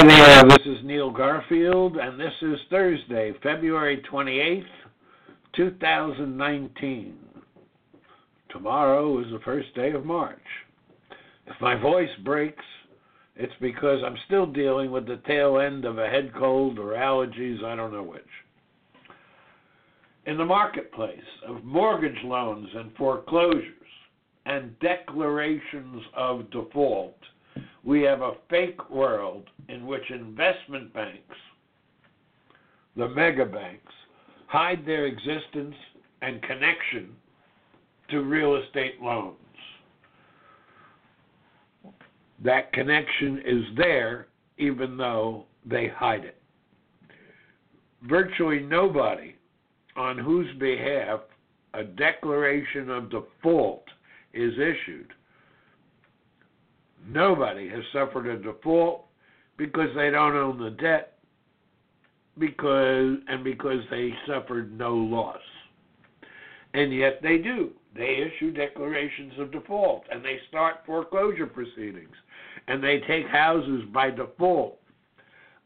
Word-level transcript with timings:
Hi 0.00 0.06
there, 0.06 0.44
this 0.48 0.64
is 0.64 0.82
Neil 0.82 1.10
Garfield, 1.10 1.98
and 1.98 2.18
this 2.18 2.32
is 2.40 2.58
Thursday, 2.70 3.34
February 3.42 4.02
28th, 4.10 4.64
2019. 5.54 7.18
Tomorrow 8.48 9.20
is 9.20 9.30
the 9.30 9.40
first 9.44 9.74
day 9.74 9.90
of 9.90 10.06
March. 10.06 10.40
If 11.46 11.60
my 11.60 11.74
voice 11.78 12.08
breaks, 12.24 12.64
it's 13.36 13.52
because 13.60 13.98
I'm 14.02 14.16
still 14.24 14.46
dealing 14.46 14.90
with 14.90 15.06
the 15.06 15.20
tail 15.26 15.58
end 15.58 15.84
of 15.84 15.98
a 15.98 16.08
head 16.08 16.32
cold 16.34 16.78
or 16.78 16.94
allergies, 16.94 17.62
I 17.62 17.76
don't 17.76 17.92
know 17.92 18.02
which. 18.02 18.22
In 20.24 20.38
the 20.38 20.46
marketplace 20.46 21.18
of 21.46 21.62
mortgage 21.62 22.24
loans 22.24 22.70
and 22.74 22.90
foreclosures 22.96 23.74
and 24.46 24.74
declarations 24.80 26.02
of 26.16 26.50
default, 26.50 27.18
we 27.84 28.02
have 28.02 28.20
a 28.20 28.32
fake 28.48 28.90
world 28.90 29.44
in 29.68 29.86
which 29.86 30.10
investment 30.10 30.92
banks, 30.92 31.36
the 32.96 33.08
mega 33.08 33.44
banks, 33.44 33.92
hide 34.46 34.84
their 34.84 35.06
existence 35.06 35.74
and 36.22 36.42
connection 36.42 37.10
to 38.10 38.22
real 38.22 38.56
estate 38.56 39.00
loans. 39.00 39.36
That 42.44 42.72
connection 42.72 43.42
is 43.44 43.64
there 43.76 44.26
even 44.58 44.96
though 44.96 45.44
they 45.64 45.88
hide 45.88 46.24
it. 46.24 46.36
Virtually 48.02 48.60
nobody 48.60 49.36
on 49.96 50.18
whose 50.18 50.48
behalf 50.58 51.20
a 51.74 51.84
declaration 51.84 52.90
of 52.90 53.10
default 53.10 53.84
is 54.32 54.52
issued 54.54 55.12
Nobody 57.08 57.68
has 57.68 57.82
suffered 57.92 58.26
a 58.26 58.38
default 58.38 59.06
because 59.56 59.88
they 59.94 60.10
don't 60.10 60.36
own 60.36 60.58
the 60.58 60.70
debt 60.70 61.18
because 62.38 63.16
and 63.28 63.44
because 63.44 63.80
they 63.90 64.12
suffered 64.26 64.76
no 64.76 64.94
loss. 64.94 65.40
And 66.74 66.94
yet 66.94 67.20
they 67.22 67.38
do. 67.38 67.70
They 67.94 68.16
issue 68.16 68.52
declarations 68.52 69.32
of 69.38 69.50
default 69.50 70.04
and 70.10 70.24
they 70.24 70.38
start 70.48 70.76
foreclosure 70.86 71.46
proceedings 71.46 72.14
and 72.68 72.82
they 72.82 73.00
take 73.08 73.26
houses 73.26 73.82
by 73.92 74.10
default. 74.10 74.78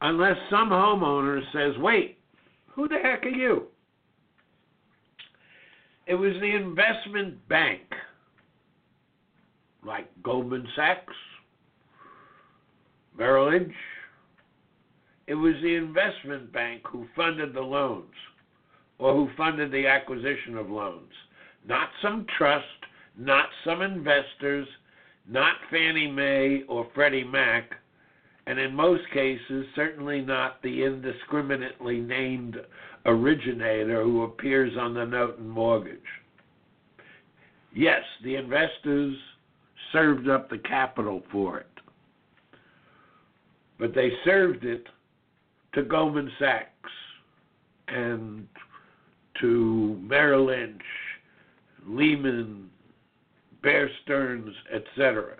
Unless 0.00 0.36
some 0.50 0.70
homeowner 0.70 1.40
says, 1.52 1.78
"Wait, 1.78 2.18
who 2.66 2.88
the 2.88 2.98
heck 2.98 3.24
are 3.24 3.28
you?" 3.28 3.68
It 6.06 6.14
was 6.14 6.34
the 6.40 6.54
investment 6.54 7.46
bank 7.48 7.82
like 9.82 10.10
Goldman 10.22 10.66
Sachs, 10.74 11.14
Merrill 13.16 13.50
Lynch. 13.50 13.74
It 15.26 15.34
was 15.34 15.54
the 15.62 15.74
investment 15.74 16.52
bank 16.52 16.82
who 16.86 17.06
funded 17.16 17.54
the 17.54 17.60
loans 17.60 18.12
or 18.98 19.14
who 19.14 19.28
funded 19.36 19.70
the 19.72 19.86
acquisition 19.86 20.56
of 20.56 20.70
loans, 20.70 21.12
not 21.66 21.88
some 22.02 22.26
trust, 22.36 22.64
not 23.16 23.46
some 23.64 23.82
investors, 23.82 24.68
not 25.28 25.56
Fannie 25.70 26.10
Mae 26.10 26.62
or 26.68 26.86
Freddie 26.94 27.24
Mac, 27.24 27.70
and 28.46 28.58
in 28.58 28.74
most 28.74 29.02
cases, 29.12 29.66
certainly 29.74 30.20
not 30.20 30.60
the 30.62 30.84
indiscriminately 30.84 32.00
named 32.00 32.56
originator 33.06 34.02
who 34.02 34.24
appears 34.24 34.76
on 34.78 34.92
the 34.92 35.04
note 35.04 35.38
and 35.38 35.48
mortgage. 35.48 35.98
Yes, 37.74 38.02
the 38.22 38.36
investors 38.36 39.16
served 39.92 40.28
up 40.28 40.50
the 40.50 40.58
capital 40.58 41.22
for 41.32 41.58
it. 41.58 41.73
But 43.78 43.94
they 43.94 44.10
served 44.24 44.64
it 44.64 44.86
to 45.74 45.82
Goldman 45.82 46.30
Sachs 46.38 46.90
and 47.88 48.46
to 49.40 49.98
Merrill 50.02 50.46
Lynch, 50.46 50.82
Lehman, 51.86 52.70
Bear 53.62 53.90
Stearns, 54.02 54.54
etc. 54.72 55.36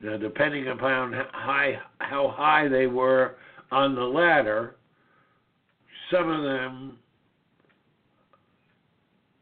Now, 0.00 0.16
depending 0.16 0.68
upon 0.68 1.12
how 1.12 1.28
high, 1.32 1.80
how 1.98 2.28
high 2.28 2.68
they 2.68 2.86
were 2.86 3.36
on 3.70 3.94
the 3.94 4.02
ladder, 4.02 4.76
some 6.10 6.28
of 6.28 6.42
them 6.42 6.98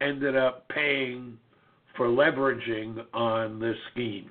ended 0.01 0.37
up 0.37 0.69
paying 0.69 1.39
for 1.97 2.09
leveraging 2.09 3.05
on 3.13 3.59
this 3.59 3.77
scheme. 3.93 4.31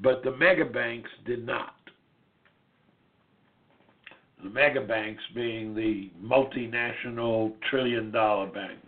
But 0.00 0.22
the 0.22 0.32
mega 0.32 0.64
banks 0.64 1.10
did 1.26 1.44
not. 1.44 1.74
The 4.42 4.50
mega 4.50 4.80
banks 4.80 5.22
being 5.34 5.74
the 5.74 6.10
multinational 6.20 7.52
trillion 7.70 8.10
dollar 8.10 8.46
banks. 8.46 8.86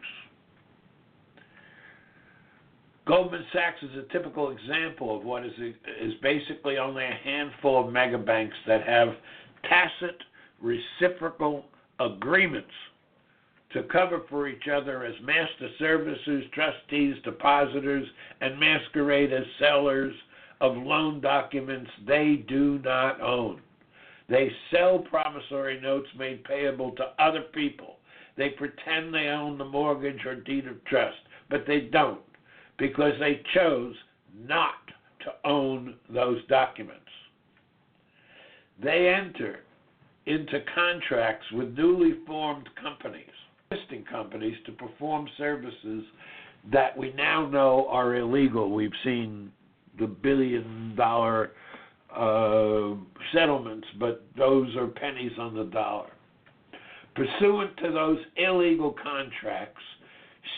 Goldman 3.06 3.44
Sachs 3.52 3.82
is 3.82 3.90
a 3.98 4.12
typical 4.12 4.50
example 4.50 5.14
of 5.16 5.24
what 5.24 5.44
is, 5.44 5.52
is 6.00 6.14
basically 6.22 6.78
only 6.78 7.04
a 7.04 7.18
handful 7.22 7.86
of 7.86 7.92
mega 7.92 8.16
banks 8.16 8.56
that 8.66 8.82
have 8.86 9.08
tacit 9.68 10.22
reciprocal 10.60 11.66
agreements 12.00 12.70
to 13.74 13.82
cover 13.84 14.22
for 14.30 14.48
each 14.48 14.68
other 14.68 15.04
as 15.04 15.14
master 15.22 15.68
servicers, 15.80 16.50
trustees, 16.52 17.16
depositors, 17.24 18.06
and 18.40 18.58
masquerade 18.58 19.32
as 19.32 19.44
sellers 19.58 20.14
of 20.60 20.76
loan 20.76 21.20
documents 21.20 21.90
they 22.06 22.44
do 22.48 22.78
not 22.84 23.20
own. 23.20 23.60
They 24.28 24.50
sell 24.70 24.98
promissory 24.98 25.80
notes 25.80 26.08
made 26.18 26.44
payable 26.44 26.92
to 26.92 27.12
other 27.18 27.42
people. 27.52 27.96
They 28.36 28.50
pretend 28.50 29.12
they 29.12 29.28
own 29.28 29.58
the 29.58 29.64
mortgage 29.64 30.24
or 30.24 30.34
deed 30.34 30.66
of 30.66 30.82
trust, 30.84 31.18
but 31.50 31.64
they 31.66 31.80
don't 31.80 32.20
because 32.78 33.12
they 33.20 33.42
chose 33.54 33.94
not 34.46 34.74
to 35.24 35.48
own 35.48 35.94
those 36.10 36.44
documents. 36.48 37.00
They 38.82 39.08
enter 39.08 39.60
into 40.26 40.64
contracts 40.74 41.46
with 41.52 41.76
newly 41.76 42.14
formed 42.26 42.68
companies 42.80 43.28
existing 43.74 44.04
companies 44.04 44.56
to 44.66 44.72
perform 44.72 45.28
services 45.36 46.04
that 46.72 46.96
we 46.96 47.12
now 47.12 47.46
know 47.46 47.86
are 47.90 48.16
illegal. 48.16 48.72
We've 48.72 48.92
seen 49.02 49.52
the 49.98 50.06
billion 50.06 50.94
dollar 50.96 51.52
uh, 52.14 52.94
settlements, 53.32 53.86
but 53.98 54.26
those 54.36 54.74
are 54.76 54.86
pennies 54.86 55.32
on 55.38 55.54
the 55.54 55.64
dollar. 55.64 56.10
Pursuant 57.14 57.76
to 57.78 57.92
those 57.92 58.18
illegal 58.36 58.94
contracts, 59.02 59.82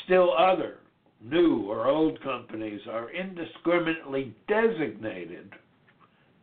still 0.05 0.33
other 0.37 0.79
new 1.23 1.63
or 1.71 1.87
old 1.87 2.23
companies 2.23 2.81
are 2.91 3.11
indiscriminately 3.11 4.35
designated 4.49 5.53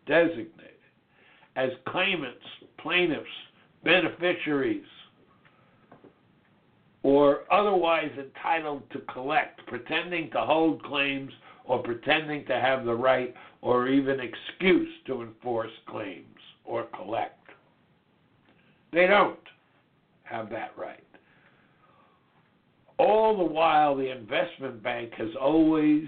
designated 0.05 0.49
as 1.55 1.69
claimants, 1.87 2.45
plaintiffs, 2.79 3.25
beneficiaries, 3.83 4.83
or 7.03 7.41
otherwise 7.51 8.11
entitled 8.17 8.81
to 8.91 8.99
collect, 9.13 9.65
pretending 9.67 10.31
to 10.31 10.39
hold 10.39 10.81
claims 10.83 11.31
or 11.65 11.79
pretending 11.79 12.45
to 12.45 12.59
have 12.59 12.85
the 12.85 12.93
right 12.93 13.33
or 13.61 13.87
even 13.87 14.19
excuse 14.19 14.89
to 15.07 15.21
enforce 15.21 15.71
claims 15.87 16.25
or 16.65 16.87
collect. 16.95 17.39
They 18.91 19.07
don't 19.07 19.39
have 20.23 20.49
that 20.49 20.73
right. 20.77 20.99
All 22.99 23.37
the 23.37 23.43
while, 23.43 23.95
the 23.95 24.11
investment 24.11 24.83
bank 24.83 25.13
has 25.17 25.29
always 25.39 26.05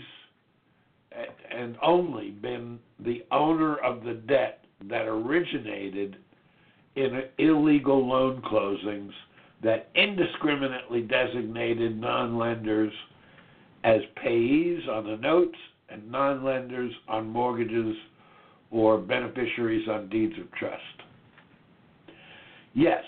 and 1.51 1.77
only 1.81 2.31
been 2.31 2.79
the 2.99 3.23
owner 3.31 3.77
of 3.77 4.03
the 4.03 4.13
debt 4.13 4.65
that 4.89 5.07
originated 5.07 6.17
in 6.95 7.23
illegal 7.37 8.05
loan 8.05 8.41
closings 8.41 9.11
that 9.63 9.89
indiscriminately 9.95 11.01
designated 11.01 11.99
non 11.99 12.37
lenders 12.37 12.93
as 13.85 14.01
payees 14.25 14.89
on 14.89 15.05
the 15.05 15.15
notes 15.17 15.57
and 15.89 16.11
non 16.11 16.43
lenders 16.43 16.91
on 17.07 17.29
mortgages 17.29 17.95
or 18.71 18.97
beneficiaries 18.97 19.87
on 19.87 20.09
deeds 20.09 20.33
of 20.41 20.51
trust. 20.53 20.81
Yes, 22.73 23.03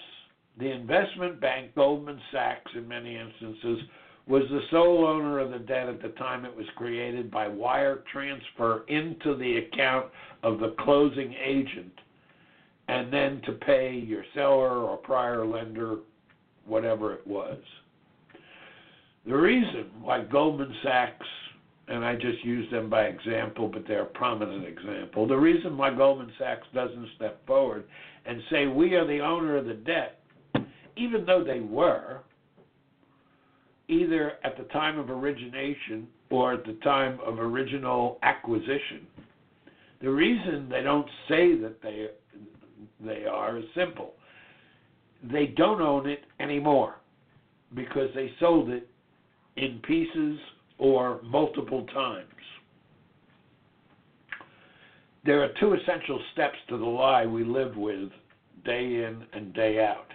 the 0.60 0.72
investment 0.72 1.42
bank, 1.42 1.74
Goldman 1.76 2.22
Sachs, 2.32 2.72
in 2.76 2.88
many 2.88 3.18
instances, 3.18 3.80
was 4.28 4.44
the 4.52 4.62
sole 4.70 5.08
owner 5.08 5.40
of 5.40 5.50
the 5.50 5.60
debt 5.60 5.90
at 5.90 6.02
the 6.02 6.10
time 6.10 6.46
it 6.46 6.56
was 6.56 6.66
created 6.76 7.32
by 7.32 7.48
wire 7.48 8.04
transfer 8.12 8.86
into 8.88 9.36
the 9.36 9.58
account 9.58 10.06
of 10.44 10.60
the 10.60 10.76
closing 10.80 11.34
agent 11.44 11.92
and 12.88 13.12
then 13.12 13.42
to 13.46 13.54
pay 13.54 13.96
your 13.96 14.24
seller 14.36 14.82
or 14.84 14.98
prior 14.98 15.46
lender 15.46 15.98
whatever 16.66 17.14
it 17.14 17.26
was. 17.26 17.58
The 19.28 19.36
reason 19.36 19.92
why 20.02 20.24
Goldman 20.24 20.74
Sachs, 20.84 21.26
and 21.90 22.06
I 22.06 22.16
just 22.16 22.46
use 22.46 22.70
them 22.72 22.90
by 22.90 23.04
example, 23.04 23.68
but 23.68 23.84
they're 23.86 24.04
a 24.04 24.06
prominent 24.06 24.66
example, 24.66 25.28
the 25.28 25.36
reason 25.36 25.78
why 25.78 25.94
Goldman 25.94 26.32
Sachs 26.40 26.66
doesn't 26.74 27.10
step 27.18 27.46
forward 27.46 27.84
and 28.26 28.42
say, 28.50 28.68
we 28.68 28.96
are 28.96 29.06
the 29.06 29.20
owner 29.20 29.58
of 29.58 29.66
the 29.66 29.74
debt, 29.74 30.22
even 30.96 31.26
though 31.26 31.44
they 31.44 31.60
were, 31.60 32.22
either 33.90 34.34
at 34.46 34.58
the 34.58 34.64
time 34.66 34.98
of 34.98 35.10
origination 35.10 36.08
or 36.30 36.54
at 36.54 36.66
the 36.66 36.78
time 36.84 37.20
of 37.26 37.38
original 37.38 38.20
acquisition. 38.24 39.08
The 40.02 40.10
reason 40.10 40.70
they 40.70 40.84
don't 40.84 41.10
say 41.28 41.58
that 41.58 41.82
they 41.82 42.08
they 43.04 43.26
are 43.26 43.58
is 43.58 43.66
simple. 43.76 44.14
They 45.24 45.48
don't 45.48 45.82
own 45.82 46.08
it 46.08 46.22
anymore 46.40 46.96
because 47.74 48.10
they 48.16 48.32
sold 48.40 48.70
it 48.70 48.90
in 49.58 49.80
pieces 49.80 50.40
or 50.78 51.22
multiple 51.24 51.86
times. 51.94 52.28
There 55.26 55.44
are 55.44 55.50
two 55.60 55.74
essential 55.74 56.22
steps 56.32 56.58
to 56.70 56.78
the 56.78 56.86
lie 56.86 57.26
we 57.26 57.44
live 57.44 57.76
with 57.76 58.10
day 58.64 59.04
in 59.04 59.26
and 59.34 59.54
day 59.54 59.84
out. 59.84 60.08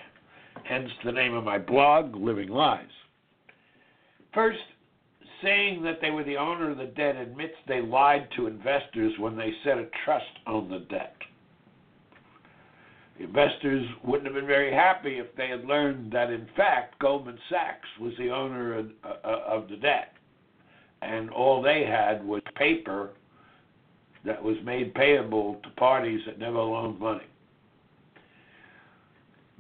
Hence 0.65 0.91
the 1.05 1.13
name 1.13 1.35
of 1.35 1.45
my 1.45 1.59
blog, 1.59 2.15
Living 2.15 2.49
Lies. 2.49 2.87
First, 4.33 4.61
saying 5.43 5.83
that 5.83 6.01
they 6.01 6.11
were 6.11 6.25
the 6.25 6.37
owner 6.37 6.71
of 6.71 6.79
the 6.79 6.87
debt 6.87 7.17
admits 7.17 7.55
they 7.67 7.83
lied 7.83 8.29
to 8.37 8.47
investors 8.47 9.13
when 9.19 9.37
they 9.37 9.53
set 9.65 9.77
a 9.77 9.89
trust 10.05 10.25
on 10.47 10.71
the 10.71 10.79
debt. 10.79 11.17
Investors 13.19 13.87
wouldn't 14.05 14.27
have 14.27 14.35
been 14.35 14.47
very 14.47 14.73
happy 14.73 15.19
if 15.19 15.35
they 15.37 15.49
had 15.49 15.65
learned 15.65 16.13
that, 16.13 16.31
in 16.31 16.49
fact, 16.57 16.99
Goldman 16.99 17.39
Sachs 17.51 17.89
was 18.01 18.13
the 18.19 18.31
owner 18.31 18.79
of, 18.79 18.91
uh, 19.05 19.39
of 19.47 19.69
the 19.69 19.77
debt, 19.77 20.15
and 21.03 21.31
all 21.31 21.61
they 21.63 21.85
had 21.85 22.25
was 22.25 22.43
paper 22.57 23.11
that 24.25 24.43
was 24.43 24.57
made 24.65 24.95
payable 24.95 25.61
to 25.63 25.71
parties 25.71 26.21
that 26.27 26.39
never 26.39 26.59
loaned 26.59 26.99
money. 26.99 27.25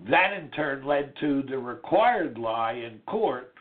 That 0.08 0.32
in 0.32 0.50
turn 0.50 0.84
led 0.84 1.14
to 1.20 1.42
the 1.42 1.58
required 1.58 2.38
lie 2.38 2.72
in 2.72 3.00
court 3.06 3.54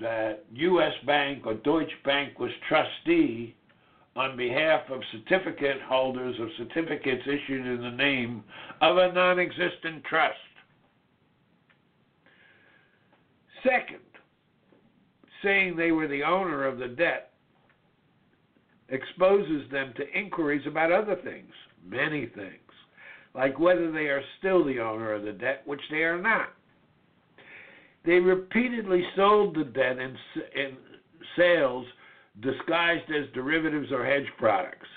that 0.00 0.44
U.S. 0.52 0.92
Bank 1.06 1.46
or 1.46 1.54
Deutsche 1.54 2.02
Bank 2.04 2.38
was 2.38 2.50
trustee 2.68 3.54
on 4.16 4.36
behalf 4.36 4.82
of 4.90 5.00
certificate 5.12 5.80
holders 5.86 6.36
of 6.40 6.48
certificates 6.56 7.22
issued 7.26 7.66
in 7.66 7.82
the 7.82 7.90
name 7.90 8.42
of 8.80 8.96
a 8.96 9.12
non 9.12 9.38
existent 9.38 10.02
trust. 10.08 10.36
Second, 13.62 14.00
saying 15.42 15.76
they 15.76 15.92
were 15.92 16.08
the 16.08 16.22
owner 16.22 16.66
of 16.66 16.78
the 16.78 16.88
debt 16.88 17.32
exposes 18.88 19.68
them 19.70 19.92
to 19.96 20.08
inquiries 20.12 20.66
about 20.66 20.92
other 20.92 21.16
things, 21.16 21.52
many 21.84 22.26
things, 22.26 22.52
like 23.34 23.58
whether 23.58 23.90
they 23.90 24.06
are 24.06 24.22
still 24.38 24.64
the 24.64 24.78
owner 24.78 25.12
of 25.12 25.24
the 25.24 25.32
debt, 25.32 25.62
which 25.66 25.80
they 25.90 26.04
are 26.04 26.20
not. 26.20 26.50
They 28.04 28.20
repeatedly 28.20 29.02
sold 29.16 29.56
the 29.56 29.64
debt 29.64 29.98
in, 29.98 30.16
in 30.54 30.76
sales 31.36 31.86
disguised 32.40 33.10
as 33.10 33.32
derivatives 33.34 33.90
or 33.92 34.04
hedge 34.04 34.26
products. 34.38 34.88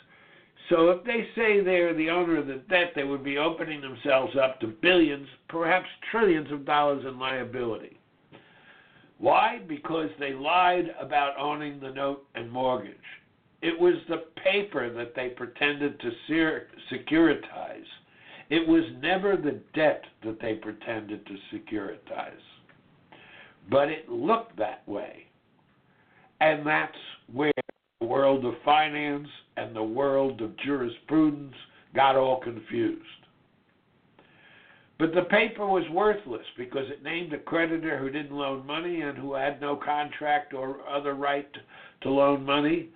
So 0.69 0.89
if 0.89 1.03
they 1.03 1.27
say 1.35 1.61
they're 1.61 1.95
the 1.95 2.09
owner 2.09 2.37
of 2.37 2.47
the 2.47 2.61
debt, 2.69 2.91
they 2.95 3.03
would 3.03 3.23
be 3.23 3.37
opening 3.37 3.81
themselves 3.81 4.35
up 4.35 4.59
to 4.61 4.67
billions, 4.67 5.27
perhaps 5.47 5.87
trillions 6.11 6.51
of 6.51 6.65
dollars 6.65 7.05
in 7.05 7.17
liability. 7.17 7.99
Why? 9.17 9.61
Because 9.67 10.09
they 10.19 10.33
lied 10.33 10.95
about 10.99 11.37
owning 11.37 11.79
the 11.79 11.91
note 11.91 12.25
and 12.35 12.51
mortgage. 12.51 12.95
It 13.61 13.77
was 13.77 13.95
the 14.07 14.25
paper 14.43 14.93
that 14.93 15.15
they 15.15 15.29
pretended 15.29 15.99
to 15.99 16.11
securitize. 16.91 17.83
It 18.49 18.65
was 18.67 18.83
never 19.01 19.35
the 19.35 19.59
debt 19.73 20.05
that 20.23 20.39
they 20.39 20.53
pretended 20.55 21.25
to 21.25 21.35
securitize. 21.53 22.31
But 23.69 23.89
it 23.89 24.09
looked 24.09 24.57
that 24.57 24.87
way. 24.87 25.25
And 26.39 26.65
that's 26.65 26.95
where 27.33 27.51
the 27.99 28.05
world 28.05 28.45
of 28.45 28.53
finance 28.63 29.27
and 29.57 29.75
the 29.75 29.83
world 29.83 30.41
of 30.41 30.57
jurisprudence 30.57 31.55
got 31.95 32.15
all 32.15 32.39
confused. 32.39 33.03
But 34.97 35.13
the 35.15 35.23
paper 35.23 35.65
was 35.65 35.83
worthless 35.91 36.45
because 36.57 36.89
it 36.89 37.03
named 37.03 37.31
a 37.33 37.39
creditor 37.39 37.97
who 37.97 38.09
didn't 38.09 38.35
loan 38.35 38.65
money 38.65 39.01
and 39.01 39.17
who 39.17 39.33
had 39.33 39.61
no 39.61 39.77
contract 39.77 40.53
or 40.53 40.85
other 40.87 41.13
right 41.15 41.47
to 42.01 42.09
loan 42.09 42.43
money. 42.45 42.89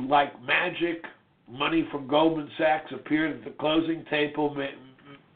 Like 0.00 0.42
magic, 0.42 1.04
money 1.46 1.86
from 1.92 2.08
Goldman 2.08 2.50
Sachs 2.56 2.90
appeared 2.92 3.36
at 3.36 3.44
the 3.44 3.50
closing 3.50 4.06
table, 4.08 4.56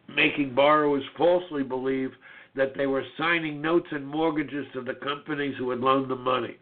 making 0.09 0.55
borrowers 0.55 1.05
falsely 1.19 1.63
believe 1.63 2.11
that 2.55 2.75
they 2.77 2.87
were 2.87 3.05
signing 3.19 3.61
notes 3.61 3.89
and 3.91 4.07
mortgages 4.07 4.67
to 4.73 4.83
the 4.83 4.95
companies 4.95 5.55
who 5.59 5.71
had 5.71 5.81
loaned 5.81 6.11
them 6.11 6.23
money. 6.23 6.57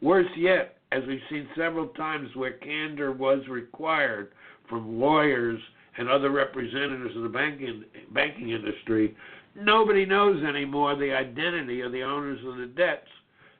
Worse 0.00 0.26
yet, 0.36 0.78
as 0.92 1.02
we've 1.06 1.20
seen 1.30 1.48
several 1.56 1.88
times 1.88 2.28
where 2.34 2.52
candor 2.52 3.12
was 3.12 3.46
required 3.48 4.32
from 4.68 5.00
lawyers 5.00 5.60
and 5.98 6.08
other 6.08 6.30
representatives 6.30 7.16
of 7.16 7.22
the 7.22 7.28
banking 7.28 7.84
banking 8.12 8.50
industry, 8.50 9.16
nobody 9.54 10.04
knows 10.04 10.42
anymore 10.44 10.96
the 10.96 11.12
identity 11.12 11.80
of 11.80 11.92
the 11.92 12.02
owners 12.02 12.40
of 12.46 12.56
the 12.56 12.66
debts 12.66 13.08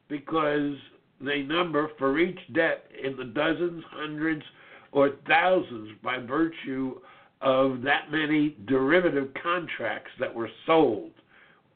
because 0.09 0.75
they 1.21 1.43
number 1.43 1.90
for 1.99 2.19
each 2.19 2.38
debt 2.52 2.85
in 3.02 3.16
the 3.16 3.25
dozens, 3.25 3.83
hundreds, 3.90 4.43
or 4.93 5.12
thousands 5.26 5.90
by 6.02 6.19
virtue 6.19 6.97
of 7.40 7.83
that 7.83 8.11
many 8.11 8.57
derivative 8.66 9.28
contracts 9.43 10.11
that 10.19 10.35
were 10.35 10.50
sold 10.66 11.11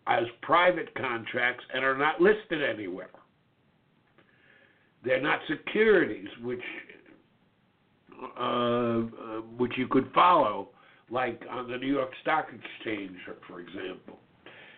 as 0.06 0.24
private 0.42 0.94
contracts 0.94 1.64
and 1.74 1.84
are 1.84 1.96
not 1.96 2.20
listed 2.20 2.62
anywhere. 2.62 3.10
They're 5.08 5.22
not 5.22 5.40
securities, 5.48 6.28
which 6.42 6.60
uh, 8.38 8.42
uh, 8.42 9.00
which 9.56 9.72
you 9.78 9.88
could 9.88 10.10
follow, 10.14 10.68
like 11.08 11.42
on 11.48 11.70
the 11.70 11.78
New 11.78 11.86
York 11.86 12.10
Stock 12.20 12.48
Exchange, 12.52 13.16
for 13.46 13.60
example. 13.60 14.18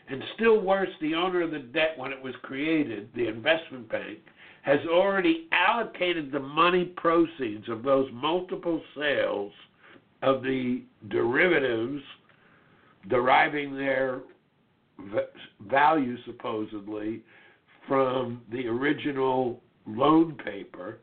And 0.08 0.22
still 0.36 0.60
worse, 0.60 0.88
the 1.00 1.16
owner 1.16 1.42
of 1.42 1.50
the 1.50 1.58
debt, 1.58 1.94
when 1.96 2.12
it 2.12 2.22
was 2.22 2.34
created, 2.42 3.08
the 3.16 3.26
investment 3.26 3.88
bank, 3.90 4.20
has 4.62 4.78
already 4.88 5.48
allocated 5.50 6.30
the 6.30 6.38
money 6.38 6.84
proceeds 6.84 7.68
of 7.68 7.82
those 7.82 8.08
multiple 8.12 8.80
sales 8.96 9.52
of 10.22 10.42
the 10.42 10.82
derivatives, 11.08 12.02
deriving 13.08 13.74
their 13.74 14.20
value 15.68 16.16
supposedly 16.24 17.22
from 17.88 18.42
the 18.52 18.68
original 18.68 19.60
loan 19.96 20.34
paper, 20.44 20.98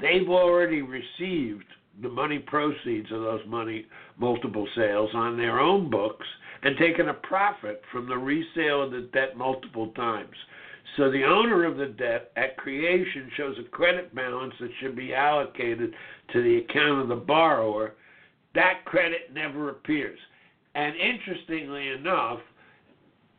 they've 0.00 0.28
already 0.28 0.82
received 0.82 1.64
the 2.02 2.08
money 2.08 2.38
proceeds 2.38 3.10
of 3.10 3.22
those 3.22 3.40
money 3.46 3.86
multiple 4.18 4.68
sales 4.76 5.10
on 5.14 5.36
their 5.36 5.58
own 5.58 5.90
books 5.90 6.26
and 6.62 6.76
taken 6.76 7.08
a 7.08 7.14
profit 7.14 7.82
from 7.92 8.08
the 8.08 8.16
resale 8.16 8.82
of 8.82 8.90
the 8.90 9.08
debt 9.12 9.36
multiple 9.36 9.88
times. 9.92 10.36
So 10.96 11.10
the 11.10 11.24
owner 11.24 11.64
of 11.64 11.76
the 11.76 11.86
debt 11.86 12.32
at 12.36 12.56
creation 12.56 13.30
shows 13.36 13.56
a 13.58 13.68
credit 13.68 14.14
balance 14.14 14.54
that 14.60 14.70
should 14.80 14.96
be 14.96 15.14
allocated 15.14 15.92
to 16.32 16.42
the 16.42 16.58
account 16.58 17.02
of 17.02 17.08
the 17.08 17.24
borrower. 17.24 17.94
That 18.54 18.84
credit 18.84 19.32
never 19.32 19.70
appears. 19.70 20.18
And 20.74 20.94
interestingly 20.96 21.88
enough, 21.88 22.40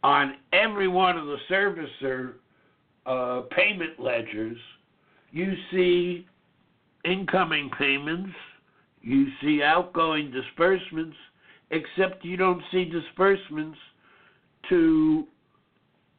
on 0.04 0.36
every 0.54 0.88
one 0.88 1.18
of 1.18 1.26
the 1.26 1.38
servicer 1.50 2.34
uh, 3.08 3.42
payment 3.56 4.00
ledgers, 4.00 4.58
you 5.32 5.54
see 5.72 6.28
incoming 7.06 7.70
payments, 7.78 8.36
you 9.02 9.28
see 9.42 9.64
outgoing 9.64 10.32
disbursements, 10.32 11.16
except 11.72 12.24
you 12.24 12.38
don't 12.38 12.62
see 12.72 12.86
disbursements 12.86 13.78
to 14.70 15.26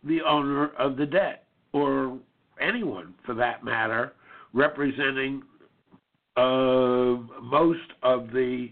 the 0.04 0.20
owner 0.22 0.68
of 0.78 0.96
the 0.96 1.06
debt 1.06 1.44
or 1.72 2.18
anyone 2.60 3.14
for 3.26 3.34
that 3.34 3.62
matter 3.62 4.14
representing 4.54 5.42
uh, 6.36 7.16
most 7.42 7.92
of 8.02 8.28
the 8.30 8.68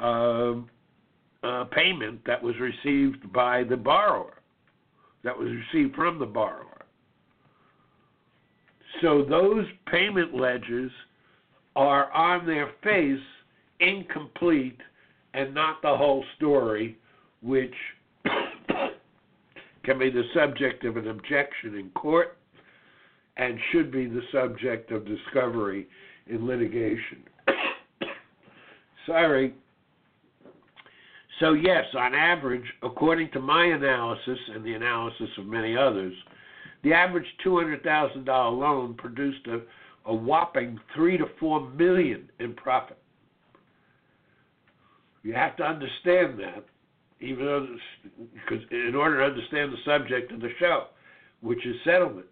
uh, 0.00 0.54
uh, 1.42 1.64
payment 1.64 2.20
that 2.26 2.42
was 2.42 2.54
received 2.60 3.32
by 3.32 3.62
the 3.62 3.76
borrower, 3.76 4.34
that 5.24 5.36
was 5.36 5.48
received 5.48 5.94
from 5.94 6.18
the 6.18 6.26
borrower. 6.26 6.67
So 9.00 9.24
those 9.28 9.66
payment 9.90 10.34
ledgers 10.34 10.90
are 11.76 12.10
on 12.12 12.46
their 12.46 12.70
face 12.82 13.20
incomplete 13.80 14.78
and 15.34 15.54
not 15.54 15.80
the 15.82 15.96
whole 15.96 16.24
story, 16.36 16.98
which 17.42 17.74
can 19.84 19.98
be 19.98 20.10
the 20.10 20.24
subject 20.34 20.84
of 20.84 20.96
an 20.96 21.08
objection 21.08 21.76
in 21.76 21.90
court 21.90 22.36
and 23.36 23.58
should 23.70 23.92
be 23.92 24.06
the 24.06 24.22
subject 24.32 24.90
of 24.90 25.06
discovery 25.06 25.86
in 26.26 26.46
litigation. 26.46 27.22
Sorry. 29.06 29.54
So, 31.38 31.52
yes, 31.52 31.84
on 31.96 32.16
average, 32.16 32.64
according 32.82 33.30
to 33.30 33.40
my 33.40 33.66
analysis 33.66 34.38
and 34.52 34.64
the 34.64 34.74
analysis 34.74 35.28
of 35.38 35.46
many 35.46 35.76
others, 35.76 36.12
the 36.82 36.92
average 36.92 37.26
$200,000 37.44 38.26
loan 38.26 38.94
produced 38.94 39.46
a, 39.46 39.60
a 40.10 40.14
whopping 40.14 40.78
three 40.94 41.18
to 41.18 41.26
four 41.40 41.68
million 41.70 42.30
in 42.38 42.54
profit. 42.54 42.98
You 45.22 45.34
have 45.34 45.56
to 45.56 45.64
understand 45.64 46.38
that 46.38 46.64
even 47.20 47.44
though 47.44 47.66
because 48.32 48.64
in 48.70 48.94
order 48.94 49.18
to 49.18 49.24
understand 49.24 49.72
the 49.72 49.76
subject 49.84 50.32
of 50.32 50.40
the 50.40 50.50
show, 50.58 50.86
which 51.40 51.64
is 51.66 51.76
settlement, 51.84 52.26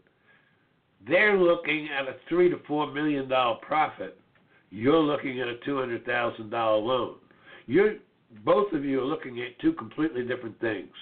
they're 1.07 1.39
looking 1.39 1.89
at 1.97 2.09
a 2.09 2.17
three 2.29 2.49
to 2.49 2.59
four 2.67 2.93
million 2.93 3.29
dollar 3.29 3.57
profit. 3.57 4.19
You're 4.71 4.99
looking 5.01 5.41
at 5.41 5.49
a 5.49 5.57
two 5.65 5.79
hundred 5.79 6.05
thousand 6.05 6.51
dollar 6.51 6.79
loan. 6.79 7.17
You're 7.67 7.95
both 8.45 8.73
of 8.73 8.85
you 8.85 9.01
are 9.01 9.05
looking 9.05 9.41
at 9.41 9.59
two 9.61 9.73
completely 9.73 10.23
different 10.23 10.59
things. 10.61 10.93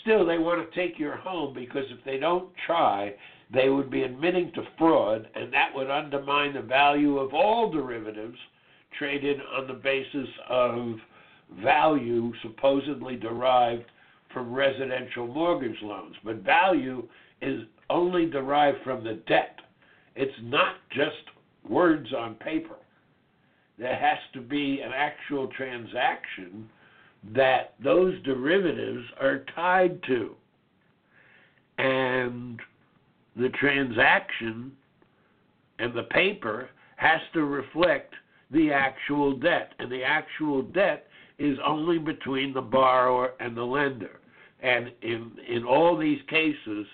Still, 0.00 0.24
they 0.24 0.38
want 0.38 0.68
to 0.68 0.76
take 0.76 0.98
your 0.98 1.16
home 1.16 1.54
because 1.54 1.84
if 1.90 2.04
they 2.04 2.18
don't 2.18 2.48
try, 2.66 3.14
they 3.52 3.68
would 3.68 3.90
be 3.90 4.02
admitting 4.02 4.50
to 4.54 4.62
fraud, 4.78 5.28
and 5.34 5.52
that 5.52 5.74
would 5.74 5.90
undermine 5.90 6.54
the 6.54 6.62
value 6.62 7.18
of 7.18 7.34
all 7.34 7.70
derivatives 7.70 8.38
traded 8.98 9.38
on 9.56 9.66
the 9.66 9.74
basis 9.74 10.28
of 10.48 10.96
value 11.62 12.32
supposedly 12.42 13.16
derived 13.16 13.84
from 14.32 14.52
residential 14.52 15.26
mortgage 15.26 15.76
loans. 15.82 16.16
But 16.24 16.36
value 16.36 17.06
is 17.42 17.62
only 17.90 18.26
derived 18.26 18.78
from 18.82 19.04
the 19.04 19.20
debt. 19.26 19.58
It's 20.16 20.32
not 20.42 20.76
just 20.90 21.16
words 21.68 22.12
on 22.14 22.34
paper. 22.36 22.76
There 23.78 23.96
has 23.96 24.18
to 24.34 24.40
be 24.40 24.80
an 24.80 24.92
actual 24.94 25.48
transaction 25.48 26.68
that 27.34 27.74
those 27.82 28.20
derivatives 28.22 29.04
are 29.20 29.44
tied 29.54 30.02
to. 30.04 30.34
And 31.78 32.60
the 33.36 33.48
transaction 33.50 34.72
and 35.78 35.94
the 35.94 36.04
paper 36.04 36.68
has 36.96 37.20
to 37.34 37.44
reflect 37.44 38.14
the 38.50 38.70
actual 38.72 39.36
debt. 39.36 39.72
And 39.78 39.90
the 39.90 40.02
actual 40.04 40.62
debt 40.62 41.06
is 41.38 41.58
only 41.66 41.98
between 41.98 42.52
the 42.52 42.60
borrower 42.60 43.32
and 43.40 43.56
the 43.56 43.62
lender. 43.62 44.20
And 44.60 44.92
in, 45.02 45.32
in 45.48 45.64
all 45.64 45.96
these 45.96 46.20
cases, 46.28 46.86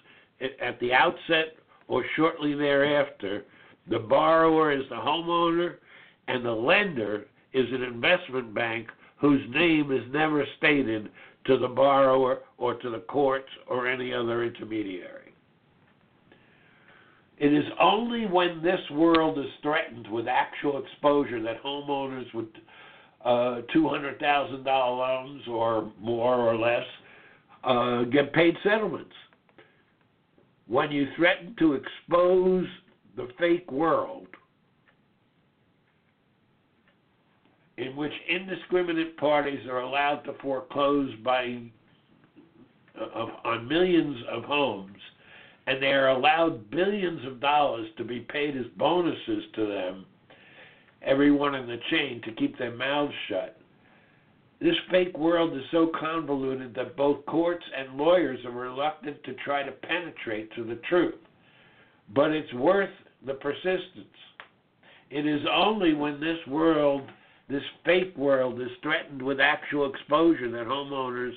at 0.62 0.78
the 0.80 0.92
outset 0.92 1.56
or 1.88 2.04
shortly 2.16 2.54
thereafter, 2.54 3.44
the 3.90 3.99
borrower 3.99 4.73
is 4.73 4.85
the 4.88 4.94
homeowner 4.94 5.76
and 6.28 6.44
the 6.44 6.52
lender 6.52 7.26
is 7.52 7.66
an 7.73 7.82
investment 7.82 8.54
bank 8.54 8.88
whose 9.20 9.42
name 9.50 9.92
is 9.92 10.02
never 10.12 10.44
stated 10.58 11.10
to 11.46 11.58
the 11.58 11.68
borrower 11.68 12.40
or 12.56 12.75
to 12.75 12.90
the 12.90 13.00
courts 13.00 13.48
or 13.66 13.88
any 13.88 14.12
other 14.12 14.44
intermediary. 14.44 15.32
It 17.38 17.52
is 17.52 17.64
only 17.80 18.26
when 18.26 18.62
this 18.62 18.80
world 18.92 19.38
is 19.38 19.46
threatened 19.62 20.08
with 20.10 20.26
actual 20.26 20.82
exposure 20.82 21.40
that 21.42 21.62
homeowners 21.62 22.32
with 22.34 22.46
uh, 23.25 23.62
$200,000 23.75 24.64
loans 24.66 25.42
or 25.48 25.92
more 26.00 26.37
or 26.37 26.56
less 26.56 26.84
uh, 27.64 28.02
get 28.04 28.32
paid 28.32 28.54
settlements. 28.62 29.14
When 30.66 30.90
you 30.90 31.06
threaten 31.16 31.54
to 31.60 31.75
expose 31.75 32.66
the 33.16 33.28
fake 33.38 33.70
world 33.70 34.26
in 37.78 37.97
which 37.97 38.12
indiscriminate 38.28 39.16
parties 39.16 39.66
are 39.66 39.80
allowed 39.80 40.20
to 40.25 40.35
foreclose 40.42 41.14
by 41.25 41.62
uh, 43.00 43.26
on 43.44 43.66
millions 43.66 44.16
of 44.30 44.44
homes 44.44 44.99
and 45.66 45.82
they 45.82 45.92
are 45.92 46.08
allowed 46.08 46.70
billions 46.70 47.25
of 47.26 47.40
dollars 47.40 47.87
to 47.97 48.04
be 48.04 48.20
paid 48.20 48.56
as 48.56 48.66
bonuses 48.76 49.44
to 49.54 49.66
them 49.66 50.04
everyone 51.02 51.54
in 51.54 51.66
the 51.66 51.78
chain 51.90 52.20
to 52.25 52.32
keep 52.32 52.58
their 52.58 52.75
mouths 52.75 53.14
shut. 53.28 53.56
This 54.61 54.75
fake 54.90 55.16
world 55.16 55.56
is 55.56 55.62
so 55.70 55.90
convoluted 55.99 56.75
that 56.75 56.97
both 56.97 57.25
courts 57.26 57.64
and 57.76 57.97
lawyers 57.97 58.44
are 58.44 58.50
reluctant 58.50 59.23
to 59.25 59.35
try 59.35 59.62
to 59.62 59.70
penetrate 59.70 60.52
to 60.54 60.64
the 60.64 60.80
truth. 60.88 61.14
But 62.14 62.32
it's 62.32 62.52
worth 62.54 62.90
the 63.25 63.35
persistence. 63.35 64.06
It 65.11 65.26
is 65.26 65.40
only 65.52 65.94
when 65.94 66.20
this 66.20 66.38
world, 66.49 67.02
this 67.49 67.62
fake 67.85 68.17
world, 68.17 68.61
is 68.61 68.69
threatened 68.83 69.23
with 69.23 69.40
actual 69.40 69.90
exposure 69.90 70.50
that 70.50 70.67
homeowners 70.67 71.33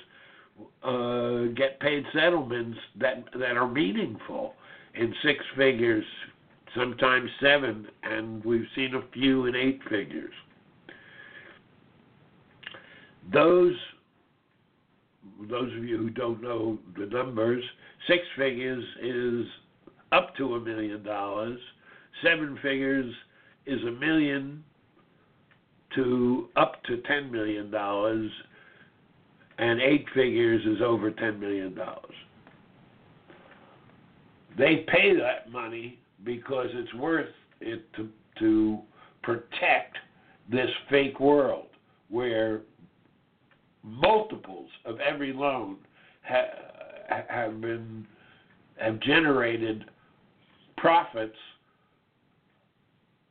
uh, 0.83 1.51
get 1.53 1.79
paid 1.79 2.03
settlements 2.13 2.77
that 2.99 3.23
that 3.39 3.57
are 3.57 3.67
meaningful 3.67 4.53
in 4.95 5.13
six 5.23 5.43
figures, 5.55 6.05
sometimes 6.75 7.29
seven, 7.41 7.87
and 8.03 8.43
we've 8.43 8.67
seen 8.75 8.95
a 8.95 9.01
few 9.13 9.45
in 9.45 9.55
eight 9.55 9.79
figures. 9.89 10.33
Those 13.33 13.75
those 15.49 15.71
of 15.75 15.83
you 15.83 15.97
who 15.97 16.09
don't 16.09 16.41
know 16.41 16.77
the 16.97 17.05
numbers, 17.05 17.63
six 18.07 18.21
figures 18.37 18.83
is 19.01 19.45
up 20.11 20.35
to 20.35 20.55
a 20.55 20.59
million 20.59 21.03
dollars, 21.03 21.59
seven 22.23 22.57
figures 22.61 23.13
is 23.65 23.81
a 23.83 23.91
million 23.91 24.63
to 25.95 26.49
up 26.55 26.83
to 26.83 26.97
ten 27.01 27.31
million 27.31 27.71
dollars, 27.71 28.29
and 29.57 29.81
eight 29.81 30.05
figures 30.13 30.65
is 30.65 30.81
over 30.81 31.11
ten 31.11 31.39
million 31.39 31.75
dollars. 31.75 32.15
They 34.57 34.85
pay 34.87 35.15
that 35.15 35.51
money 35.51 35.99
because 36.23 36.67
it's 36.73 36.93
worth 36.95 37.29
it 37.59 37.91
to 37.95 38.09
to 38.39 38.79
protect 39.23 39.97
this 40.49 40.69
fake 40.89 41.19
world 41.19 41.67
where 42.09 42.61
multiples 43.83 44.69
of 44.85 44.99
every 44.99 45.33
loan 45.33 45.77
ha- 46.23 47.23
have 47.29 47.61
been 47.61 48.05
have 48.77 48.99
generated 48.99 49.85
profits 50.77 51.37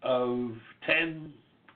of 0.03 0.53
10, 0.87 1.33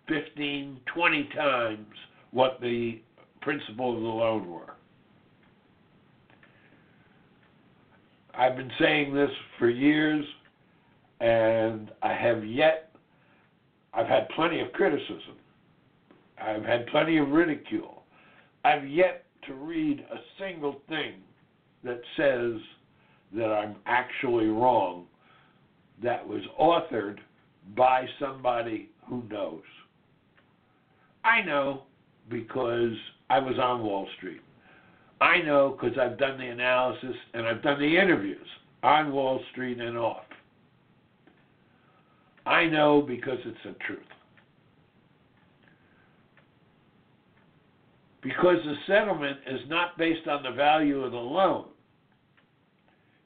15, 0.09 0.81
20 0.93 1.29
times 1.35 1.87
what 2.31 2.59
the 2.61 3.01
principal 3.41 3.97
of 3.97 4.03
the 4.03 4.09
loan 4.09 4.51
were. 4.51 4.75
I've 8.37 8.57
been 8.57 8.73
saying 8.81 9.15
this 9.15 9.31
for 9.59 9.69
years 9.69 10.25
and 11.21 11.91
I 12.03 12.13
have 12.13 12.45
yet, 12.45 12.95
I've 13.93 14.09
had 14.09 14.29
plenty 14.31 14.61
of 14.61 14.73
criticism. 14.73 15.37
I've 16.41 16.65
had 16.65 16.87
plenty 16.89 17.19
of 17.19 17.29
ridicule. 17.29 18.03
I've 18.65 18.87
yet 18.89 19.25
to 19.47 19.55
read 19.55 20.01
a 20.01 20.17
single 20.39 20.81
thing 20.89 21.15
that 21.85 22.01
says 22.17 22.61
that 23.37 23.53
I'm 23.53 23.77
actually 23.87 24.47
wrong 24.47 25.07
that 26.03 26.27
was 26.27 26.43
authored 26.61 27.19
by 27.77 28.07
somebody 28.19 28.91
who 29.09 29.23
knows. 29.31 29.63
I 31.25 31.43
know 31.43 31.83
because 32.28 32.93
I 33.31 33.38
was 33.38 33.59
on 33.59 33.83
Wall 33.83 34.07
Street. 34.19 34.40
I 35.21 35.40
know 35.40 35.76
because 35.81 35.99
I've 35.99 36.19
done 36.19 36.38
the 36.38 36.49
analysis 36.49 37.16
and 37.33 37.47
I've 37.47 37.62
done 37.62 37.81
the 37.81 37.97
interviews 37.97 38.47
on 38.83 39.12
Wall 39.12 39.40
Street 39.52 39.81
and 39.81 39.97
off. 39.97 40.25
I 42.47 42.66
know 42.66 43.00
because 43.00 43.38
it's 43.47 43.59
the 43.64 43.75
truth. 43.87 44.00
Because 48.23 48.57
the 48.64 48.75
settlement 48.87 49.38
is 49.47 49.61
not 49.69 49.97
based 49.97 50.28
on 50.28 50.43
the 50.43 50.50
value 50.50 51.02
of 51.02 51.12
the 51.12 51.19
loan. 51.19 51.66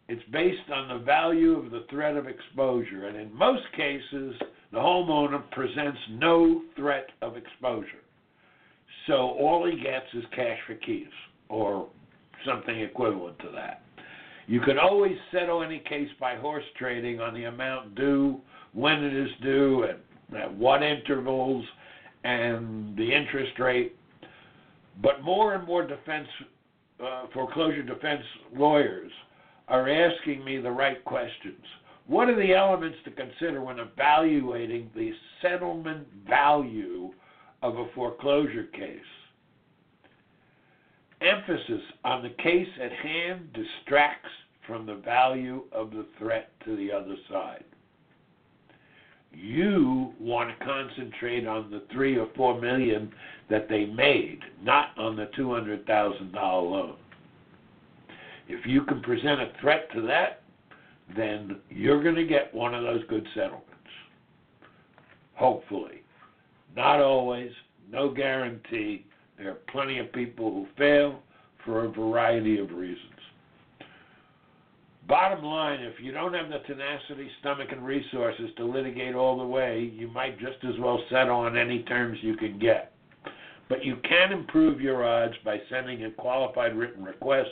It's 0.09 0.23
based 0.33 0.71
on 0.73 0.88
the 0.88 1.05
value 1.05 1.57
of 1.57 1.71
the 1.71 1.85
threat 1.90 2.17
of 2.17 2.26
exposure. 2.26 3.07
And 3.07 3.17
in 3.17 3.35
most 3.35 3.64
cases, 3.76 4.35
the 4.73 4.79
homeowner 4.79 5.43
presents 5.51 5.99
no 6.11 6.63
threat 6.77 7.07
of 7.23 7.37
exposure. 7.37 8.03
So 9.07 9.15
all 9.15 9.67
he 9.67 9.81
gets 9.83 10.07
is 10.15 10.25
cash 10.35 10.59
for 10.67 10.75
keys 10.75 11.07
or 11.49 11.89
something 12.47 12.79
equivalent 12.81 13.39
to 13.41 13.51
that. 13.55 13.83
You 14.47 14.61
can 14.61 14.79
always 14.79 15.17
settle 15.33 15.63
any 15.63 15.81
case 15.81 16.09
by 16.21 16.37
horse 16.37 16.65
trading 16.79 17.21
on 17.21 17.35
the 17.35 17.45
amount 17.45 17.95
due, 17.95 18.41
when 18.73 19.03
it 19.05 19.15
is 19.15 19.31
due, 19.43 19.85
at, 19.85 20.01
at 20.37 20.55
what 20.55 20.83
intervals, 20.83 21.65
and 22.25 22.97
the 22.97 23.13
interest 23.13 23.59
rate. 23.59 23.95
But 25.03 25.23
more 25.23 25.55
and 25.55 25.67
more 25.67 25.87
defense, 25.87 26.29
uh, 27.03 27.27
foreclosure 27.33 27.83
defense 27.83 28.23
lawyers 28.55 29.13
are 29.69 29.89
asking 29.89 30.45
me 30.45 30.59
the 30.59 30.71
right 30.71 31.03
questions. 31.05 31.65
What 32.09 32.31
are 32.31 32.37
the 32.37 32.55
elements 32.55 32.97
to 33.05 33.11
consider 33.11 33.61
when 33.61 33.79
evaluating 33.79 34.91
the 34.97 35.12
settlement 35.43 36.07
value 36.27 37.12
of 37.62 37.77
a 37.77 37.87
foreclosure 37.95 38.65
case? 38.73 38.99
Emphasis 41.21 41.83
on 42.05 42.23
the 42.23 42.31
case 42.43 42.69
at 42.83 42.93
hand 42.93 43.53
distracts 43.53 44.31
from 44.67 44.87
the 44.87 44.95
value 44.95 45.65
of 45.71 45.91
the 45.91 46.07
threat 46.19 46.50
to 46.65 46.77
the 46.77 46.91
other 46.91 47.17
side. 47.31 47.65
You 49.35 50.15
want 50.19 50.49
to 50.49 50.65
concentrate 50.65 51.47
on 51.47 51.71
the 51.71 51.83
three 51.93 52.17
or 52.17 52.29
four 52.35 52.59
million 52.59 53.12
that 53.50 53.69
they 53.69 53.85
made, 53.85 54.41
not 54.62 54.97
on 54.97 55.15
the 55.15 55.29
two 55.37 55.53
hundred 55.53 55.87
thousand 55.87 56.33
dollar 56.33 56.69
loan. 56.69 56.97
If 58.49 58.65
you 58.67 58.83
can 58.85 59.03
present 59.03 59.43
a 59.43 59.53
threat 59.61 59.93
to 59.93 60.00
that, 60.03 60.43
then 61.17 61.59
you're 61.71 62.03
going 62.03 62.15
to 62.15 62.27
get 62.27 62.55
one 62.55 62.75
of 62.75 62.83
those 62.83 63.03
good 63.09 63.27
settlements. 63.35 63.65
Hopefully. 65.35 66.03
Not 66.77 67.00
always, 67.00 67.50
no 67.91 68.12
guarantee. 68.12 69.07
There 69.38 69.50
are 69.50 69.59
plenty 69.71 69.99
of 69.99 70.12
people 70.12 70.50
who 70.50 70.67
fail 70.77 71.21
for 71.65 71.85
a 71.85 71.91
variety 71.91 72.59
of 72.59 72.71
reasons. 72.73 73.12
Bottom 75.09 75.43
line, 75.43 75.81
if 75.81 75.95
you 76.03 76.12
don't 76.12 76.35
have 76.35 76.50
the 76.50 76.59
tenacity, 76.67 77.31
stomach, 77.41 77.69
and 77.73 77.85
resources 77.85 78.50
to 78.59 78.65
litigate 78.65 79.15
all 79.15 79.38
the 79.38 79.47
way, 79.47 79.91
you 79.95 80.09
might 80.09 80.38
just 80.38 80.62
as 80.65 80.79
well 80.79 81.03
settle 81.09 81.37
on 81.37 81.57
any 81.57 81.83
terms 81.85 82.19
you 82.21 82.37
can 82.37 82.59
get. 82.59 82.93
But 83.71 83.85
you 83.85 83.97
can 84.07 84.33
improve 84.33 84.83
your 84.83 85.07
odds 85.07 85.35
by 85.45 85.61
sending 85.71 86.05
a 86.05 86.11
qualified 86.11 86.77
written 86.77 87.03
request 87.03 87.50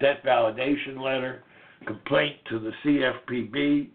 debt 0.00 0.24
validation 0.24 1.00
letter, 1.00 1.42
complaint 1.86 2.36
to 2.50 2.58
the 2.58 2.72
CFPB, 2.84 3.88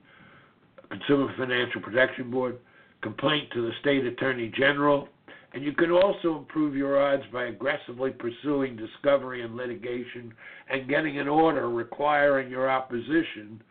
Consumer 0.89 1.33
Financial 1.37 1.81
Protection 1.81 2.29
Board, 2.29 2.57
complaint 3.01 3.49
to 3.53 3.61
the 3.61 3.71
State 3.79 4.05
Attorney 4.05 4.51
General, 4.57 5.07
and 5.53 5.63
you 5.63 5.73
can 5.73 5.91
also 5.91 6.37
improve 6.37 6.75
your 6.75 7.01
odds 7.01 7.23
by 7.33 7.45
aggressively 7.45 8.11
pursuing 8.11 8.77
discovery 8.77 9.43
and 9.43 9.55
litigation 9.55 10.33
and 10.69 10.87
getting 10.87 11.19
an 11.19 11.27
order 11.27 11.69
requiring 11.69 12.49
your 12.49 12.69
opposition 12.69 13.61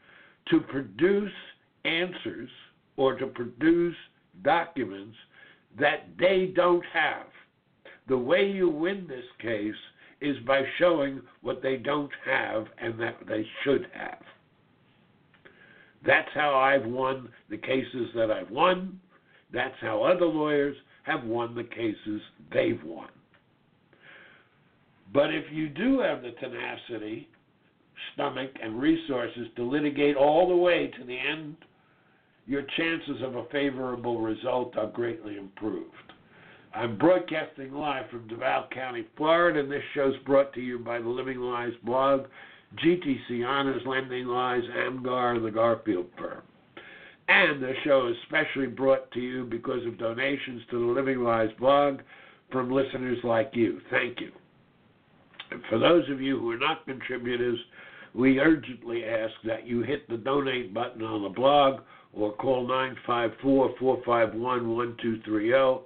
to 0.51 0.61
produce 0.61 1.33
answers 1.85 2.51
or 2.96 3.14
to 3.16 3.27
produce 3.27 3.96
documents 4.42 5.16
that 5.79 6.09
they 6.18 6.53
don't 6.55 6.85
have. 6.92 7.27
The 8.09 8.18
way 8.18 8.51
you 8.51 8.68
win 8.68 9.07
this 9.07 9.25
case 9.40 9.75
is 10.21 10.37
by 10.47 10.63
showing 10.79 11.21
what 11.43 11.63
they 11.63 11.77
don't 11.77 12.11
have 12.25 12.67
and 12.79 12.99
that 13.01 13.17
they 13.29 13.47
should 13.65 13.87
have. 13.95 14.19
That's 16.05 16.29
how 16.35 16.55
I've 16.55 16.87
won 16.87 17.29
the 17.49 17.59
cases 17.59 18.09
that 18.15 18.31
I've 18.31 18.51
won. 18.51 19.01
That's 19.53 19.75
how 19.81 20.03
other 20.03 20.27
lawyers 20.27 20.77
have 21.05 21.25
won 21.25 21.55
the 21.55 21.65
cases 21.65 22.21
they've 22.53 22.83
won. 22.85 23.09
But 25.13 25.35
if 25.35 25.45
you 25.51 25.69
do 25.69 26.01
have 26.01 26.23
the 26.23 26.31
tenacity, 26.33 27.29
stomach, 28.15 28.51
and 28.63 28.81
resources 28.81 29.49
to 29.57 29.65
litigate 29.65 30.17
all 30.17 30.49
the 30.49 30.57
way 30.57 30.91
to 30.99 31.05
the 31.05 31.19
end, 31.19 31.57
your 32.47 32.63
chances 32.77 33.23
of 33.23 33.37
a 33.37 33.45
favorable 33.47 34.21
result 34.21 34.77
are 34.77 34.89
greatly 34.89 35.37
improved. 35.37 36.10
I'm 36.73 36.99
broadcasting 36.99 37.73
live 37.73 38.09
from 38.11 38.29
Duval 38.29 38.69
County, 38.73 39.05
Florida, 39.17 39.59
and 39.59 39.71
this 39.71 39.83
show 39.93 40.09
is 40.09 40.15
brought 40.25 40.53
to 40.55 40.61
you 40.61 40.79
by 40.79 41.01
the 41.01 41.09
Living 41.09 41.41
Lies 41.41 41.73
blog, 41.85 42.27
GTC 42.85 43.45
Honors, 43.45 43.83
Lending 43.85 44.27
Lies, 44.27 44.63
AMGAR, 44.77 45.43
the 45.43 45.51
Garfield 45.51 46.07
Firm. 46.17 46.43
And 47.29 47.61
the 47.61 47.73
show 47.83 48.07
is 48.07 48.17
specially 48.29 48.69
brought 48.69 49.11
to 49.13 49.21
you 49.21 49.47
because 49.47 49.85
of 49.85 49.99
donations 49.99 50.63
to 50.71 50.79
the 50.79 50.93
Living 50.93 51.25
Lies 51.25 51.51
blog 51.59 52.01
from 52.53 52.71
listeners 52.71 53.19
like 53.25 53.51
you. 53.55 53.81
Thank 53.91 54.21
you. 54.21 54.31
And 55.51 55.63
for 55.69 55.79
those 55.81 56.09
of 56.09 56.21
you 56.21 56.39
who 56.39 56.53
are 56.53 56.59
not 56.59 56.87
contributors, 56.87 57.59
we 58.15 58.39
urgently 58.39 59.05
ask 59.05 59.35
that 59.45 59.67
you 59.67 59.83
hit 59.83 60.09
the 60.09 60.17
donate 60.17 60.73
button 60.73 61.03
on 61.03 61.25
the 61.25 61.29
blog 61.31 61.81
or 62.13 62.33
call 62.35 62.67
954 62.67 63.75
451 63.79 64.69
1230 64.69 65.85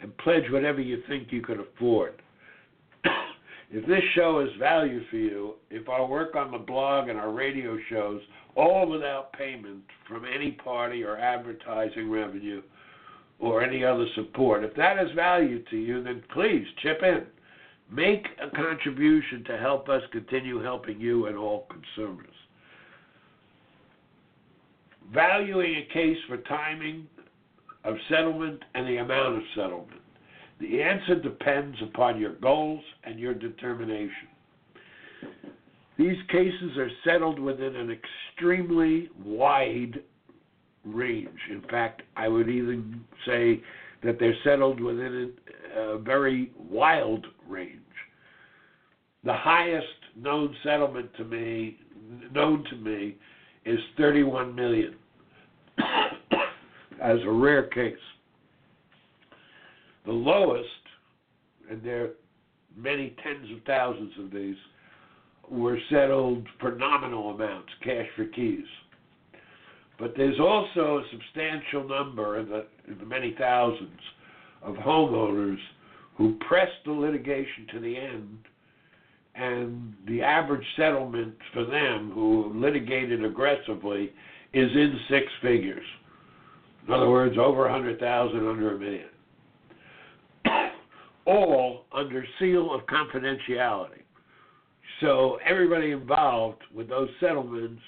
and 0.00 0.16
pledge 0.18 0.44
whatever 0.50 0.80
you 0.80 1.02
think 1.08 1.28
you 1.30 1.42
could 1.42 1.60
afford. 1.60 2.22
if 3.70 3.86
this 3.86 4.02
show 4.14 4.40
is 4.40 4.48
value 4.58 5.00
for 5.10 5.16
you, 5.16 5.54
if 5.70 5.88
our 5.88 6.06
work 6.06 6.36
on 6.36 6.50
the 6.50 6.58
blog 6.58 7.08
and 7.08 7.18
our 7.18 7.32
radio 7.32 7.78
shows, 7.90 8.20
all 8.56 8.88
without 8.88 9.32
payment 9.32 9.82
from 10.08 10.24
any 10.24 10.52
party 10.52 11.02
or 11.02 11.16
advertising 11.16 12.10
revenue 12.10 12.62
or 13.38 13.62
any 13.62 13.84
other 13.84 14.06
support, 14.14 14.64
if 14.64 14.74
that 14.74 14.98
is 14.98 15.10
value 15.14 15.62
to 15.70 15.76
you, 15.76 16.02
then 16.02 16.22
please 16.32 16.64
chip 16.82 17.02
in. 17.02 17.24
Make 17.90 18.26
a 18.42 18.54
contribution 18.54 19.44
to 19.44 19.56
help 19.56 19.88
us 19.88 20.02
continue 20.12 20.62
helping 20.62 21.00
you 21.00 21.26
and 21.26 21.36
all 21.36 21.66
consumers. 21.70 22.26
Valuing 25.12 25.76
a 25.76 25.92
case 25.92 26.18
for 26.28 26.36
timing 26.38 27.06
of 27.88 27.96
settlement 28.10 28.62
and 28.74 28.86
the 28.86 28.98
amount 28.98 29.36
of 29.36 29.42
settlement? 29.54 30.00
The 30.60 30.82
answer 30.82 31.14
depends 31.14 31.76
upon 31.82 32.20
your 32.20 32.34
goals 32.34 32.82
and 33.04 33.18
your 33.18 33.34
determination. 33.34 34.28
These 35.96 36.18
cases 36.30 36.76
are 36.76 36.90
settled 37.04 37.38
within 37.38 37.74
an 37.76 37.90
extremely 37.90 39.08
wide 39.24 40.00
range. 40.84 41.38
In 41.50 41.62
fact, 41.62 42.02
I 42.16 42.28
would 42.28 42.48
even 42.48 43.00
say 43.26 43.62
that 44.04 44.18
they're 44.20 44.36
settled 44.44 44.80
within 44.80 45.32
a 45.74 45.98
very 45.98 46.52
wild 46.70 47.26
range. 47.48 47.80
The 49.24 49.34
highest 49.34 49.86
known 50.16 50.54
settlement 50.62 51.10
to 51.16 51.24
me, 51.24 51.78
known 52.32 52.64
to 52.70 52.76
me, 52.76 53.16
is 53.64 53.80
31 53.96 54.54
million 54.54 54.94
as 57.00 57.18
a 57.24 57.30
rare 57.30 57.64
case. 57.64 57.96
The 60.06 60.12
lowest, 60.12 60.68
and 61.70 61.82
there 61.82 62.04
are 62.04 62.10
many 62.76 63.14
tens 63.22 63.50
of 63.52 63.62
thousands 63.64 64.12
of 64.18 64.30
these, 64.30 64.56
were 65.50 65.78
settled 65.90 66.46
for 66.60 66.72
nominal 66.72 67.30
amounts, 67.30 67.70
cash 67.82 68.06
for 68.16 68.26
keys. 68.26 68.64
But 69.98 70.14
there's 70.16 70.38
also 70.38 70.98
a 70.98 71.04
substantial 71.10 71.88
number, 71.88 72.38
in 72.38 72.48
the, 72.48 72.66
in 72.86 72.98
the 72.98 73.06
many 73.06 73.34
thousands, 73.38 74.00
of 74.62 74.74
homeowners 74.76 75.58
who 76.16 76.36
pressed 76.48 76.84
the 76.84 76.92
litigation 76.92 77.66
to 77.72 77.80
the 77.80 77.96
end, 77.96 78.38
and 79.34 79.94
the 80.06 80.22
average 80.22 80.66
settlement 80.76 81.34
for 81.52 81.64
them 81.64 82.10
who 82.12 82.52
litigated 82.54 83.24
aggressively 83.24 84.12
is 84.52 84.70
in 84.72 84.98
six 85.08 85.26
figures. 85.40 85.84
In 86.88 86.94
other 86.94 87.10
words, 87.10 87.36
over 87.38 87.68
hundred 87.68 88.00
thousand, 88.00 88.48
under 88.48 88.74
a 88.74 88.78
million. 88.78 89.08
All 91.26 91.84
under 91.92 92.24
seal 92.38 92.74
of 92.74 92.80
confidentiality. 92.86 94.00
So 95.02 95.38
everybody 95.46 95.90
involved 95.90 96.62
with 96.74 96.88
those 96.88 97.10
settlements 97.20 97.82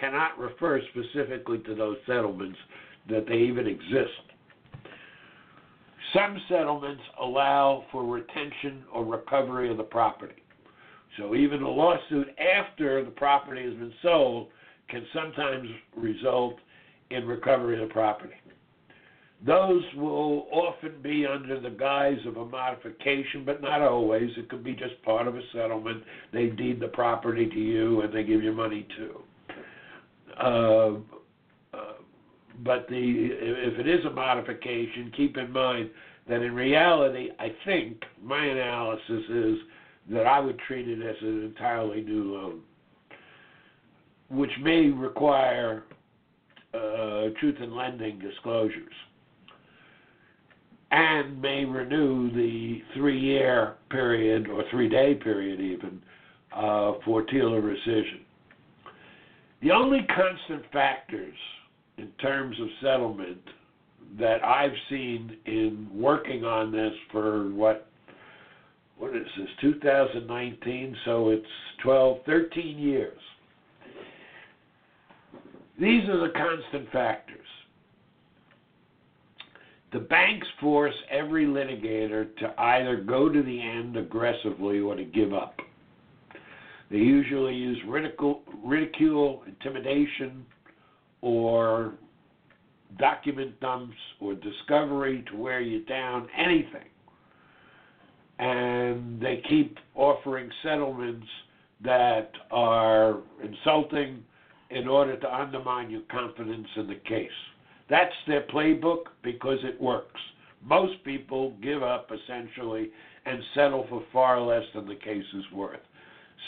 cannot 0.00 0.38
refer 0.38 0.80
specifically 0.90 1.58
to 1.58 1.74
those 1.74 1.96
settlements 2.06 2.56
that 3.10 3.26
they 3.26 3.34
even 3.34 3.66
exist. 3.66 4.12
Some 6.14 6.40
settlements 6.48 7.02
allow 7.20 7.84
for 7.90 8.04
retention 8.04 8.84
or 8.92 9.04
recovery 9.04 9.70
of 9.70 9.76
the 9.76 9.82
property. 9.82 10.42
So 11.18 11.34
even 11.34 11.62
a 11.62 11.68
lawsuit 11.68 12.28
after 12.38 13.04
the 13.04 13.10
property 13.10 13.64
has 13.64 13.74
been 13.74 13.92
sold 14.02 14.48
can 14.88 15.04
sometimes 15.12 15.68
result 15.96 16.56
in 17.10 17.26
recovery 17.26 17.80
of 17.80 17.88
the 17.88 17.92
property. 17.92 18.34
Those 19.44 19.82
will 19.96 20.46
often 20.50 20.94
be 21.02 21.26
under 21.26 21.60
the 21.60 21.70
guise 21.70 22.18
of 22.26 22.36
a 22.36 22.44
modification, 22.44 23.44
but 23.44 23.60
not 23.60 23.82
always. 23.82 24.30
It 24.36 24.48
could 24.48 24.64
be 24.64 24.72
just 24.72 25.00
part 25.02 25.28
of 25.28 25.36
a 25.36 25.42
settlement. 25.52 26.02
They 26.32 26.46
deed 26.46 26.80
the 26.80 26.88
property 26.88 27.46
to 27.46 27.58
you 27.58 28.00
and 28.00 28.12
they 28.12 28.24
give 28.24 28.42
you 28.42 28.52
money 28.52 28.86
too. 28.96 29.20
Uh, 30.40 30.94
uh, 31.76 31.92
but 32.64 32.88
the 32.88 32.96
if 32.98 33.78
it 33.78 33.86
is 33.86 34.04
a 34.06 34.10
modification, 34.10 35.12
keep 35.16 35.36
in 35.36 35.52
mind 35.52 35.90
that 36.28 36.42
in 36.42 36.54
reality, 36.54 37.28
I 37.38 37.54
think 37.64 38.02
my 38.22 38.44
analysis 38.44 39.22
is 39.30 39.58
that 40.10 40.26
I 40.26 40.40
would 40.40 40.58
treat 40.60 40.88
it 40.88 41.04
as 41.04 41.16
an 41.20 41.44
entirely 41.44 42.00
new 42.00 42.34
loan, 42.34 42.60
which 44.30 44.50
may 44.62 44.88
require 44.88 45.84
truth 47.40 47.56
in 47.60 47.74
lending 47.74 48.18
disclosures 48.18 48.92
and 50.90 51.40
may 51.40 51.64
renew 51.64 52.30
the 52.32 52.80
three 52.94 53.18
year 53.18 53.74
period 53.90 54.48
or 54.48 54.62
three 54.70 54.88
day 54.88 55.14
period 55.14 55.60
even 55.60 56.00
uh, 56.54 56.92
for 57.04 57.22
TILA 57.22 57.60
rescission. 57.60 58.20
The 59.62 59.70
only 59.72 60.06
constant 60.14 60.70
factors 60.72 61.34
in 61.98 62.08
terms 62.20 62.56
of 62.60 62.68
settlement 62.82 63.40
that 64.18 64.44
I've 64.44 64.76
seen 64.88 65.36
in 65.46 65.88
working 65.92 66.44
on 66.44 66.70
this 66.70 66.92
for 67.10 67.50
what 67.50 67.88
what 68.98 69.14
is 69.14 69.26
this 69.36 69.48
2019 69.60 70.96
so 71.04 71.28
it's 71.30 71.46
12 71.82 72.18
13 72.24 72.78
years 72.78 73.18
these 75.80 76.08
are 76.08 76.18
the 76.18 76.32
constant 76.34 76.90
factors 76.92 77.46
the 79.92 79.98
banks 80.00 80.46
force 80.60 80.94
every 81.10 81.46
litigator 81.46 82.34
to 82.36 82.60
either 82.60 82.96
go 82.96 83.28
to 83.28 83.42
the 83.42 83.60
end 83.60 83.96
aggressively 83.96 84.80
or 84.80 84.94
to 84.94 85.04
give 85.04 85.32
up 85.32 85.60
they 86.90 86.98
usually 86.98 87.54
use 87.54 87.78
ridicule, 87.86 88.42
ridicule 88.64 89.42
intimidation 89.46 90.46
or 91.20 91.94
document 92.98 93.58
dumps 93.60 93.96
or 94.20 94.34
discovery 94.34 95.24
to 95.30 95.36
wear 95.36 95.60
you 95.60 95.84
down, 95.84 96.28
anything. 96.36 96.88
And 98.38 99.20
they 99.20 99.42
keep 99.48 99.78
offering 99.94 100.48
settlements 100.62 101.26
that 101.82 102.30
are 102.50 103.18
insulting 103.42 104.22
in 104.70 104.88
order 104.88 105.16
to 105.16 105.34
undermine 105.34 105.90
your 105.90 106.02
confidence 106.10 106.68
in 106.76 106.86
the 106.86 107.00
case. 107.08 107.30
That's 107.88 108.14
their 108.26 108.42
playbook 108.42 109.04
because 109.22 109.58
it 109.62 109.80
works. 109.80 110.20
Most 110.64 111.02
people 111.04 111.54
give 111.62 111.82
up 111.82 112.10
essentially 112.10 112.90
and 113.24 113.40
settle 113.54 113.86
for 113.88 114.02
far 114.12 114.40
less 114.40 114.64
than 114.74 114.86
the 114.86 114.96
case 114.96 115.24
is 115.34 115.44
worth. 115.52 115.80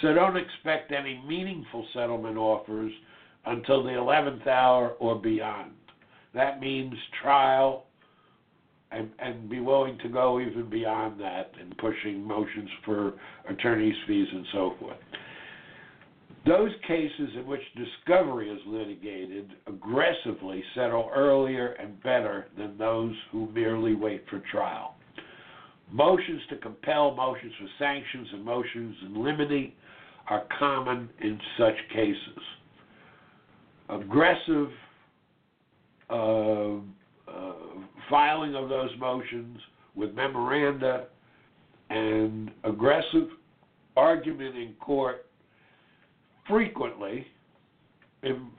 So 0.03 0.13
don't 0.13 0.37
expect 0.37 0.93
any 0.93 1.23
meaningful 1.27 1.87
settlement 1.93 2.37
offers 2.37 2.93
until 3.47 3.83
the 3.83 3.91
11th 3.91 4.47
hour 4.47 4.91
or 4.99 5.17
beyond. 5.17 5.73
That 6.35 6.61
means 6.61 6.95
trial 7.23 7.87
and, 8.91 9.11
and 9.19 9.49
be 9.49 9.61
willing 9.61 9.99
to 10.03 10.09
go 10.09 10.41
even 10.41 10.69
beyond 10.69 11.21
that 11.21 11.53
in 11.61 11.73
pushing 11.79 12.23
motions 12.23 12.71
for 12.85 13.15
attorney's 13.49 13.97
fees 14.07 14.29
and 14.33 14.47
so 14.53 14.75
forth. 14.81 14.97
Those 16.47 16.71
cases 16.87 17.31
in 17.37 17.47
which 17.47 17.61
discovery 17.77 18.51
is 18.51 18.61
litigated 18.67 19.51
aggressively 19.67 20.63
settle 20.75 21.11
earlier 21.15 21.73
and 21.73 22.03
better 22.03 22.47
than 22.57 22.79
those 22.79 23.15
who 23.31 23.51
merely 23.53 23.95
wait 23.95 24.25
for 24.31 24.43
trial. 24.51 24.95
Motions 25.91 26.43
to 26.51 26.57
compel, 26.57 27.15
motions 27.15 27.53
for 27.59 27.69
sanctions, 27.79 28.29
and 28.33 28.45
motions 28.45 28.97
in 29.07 29.23
limine 29.23 29.73
are 30.29 30.45
common 30.59 31.09
in 31.21 31.41
such 31.59 31.75
cases. 31.93 32.43
Aggressive 33.89 34.69
uh, 36.11 36.75
uh, 37.27 37.53
filing 38.11 38.55
of 38.55 38.69
those 38.69 38.91
motions 38.99 39.59
with 39.95 40.15
memoranda 40.15 41.07
and 41.91 42.51
aggressive 42.65 43.29
argument 43.97 44.57
in 44.57 44.75
court 44.81 45.28
frequently, 46.49 47.27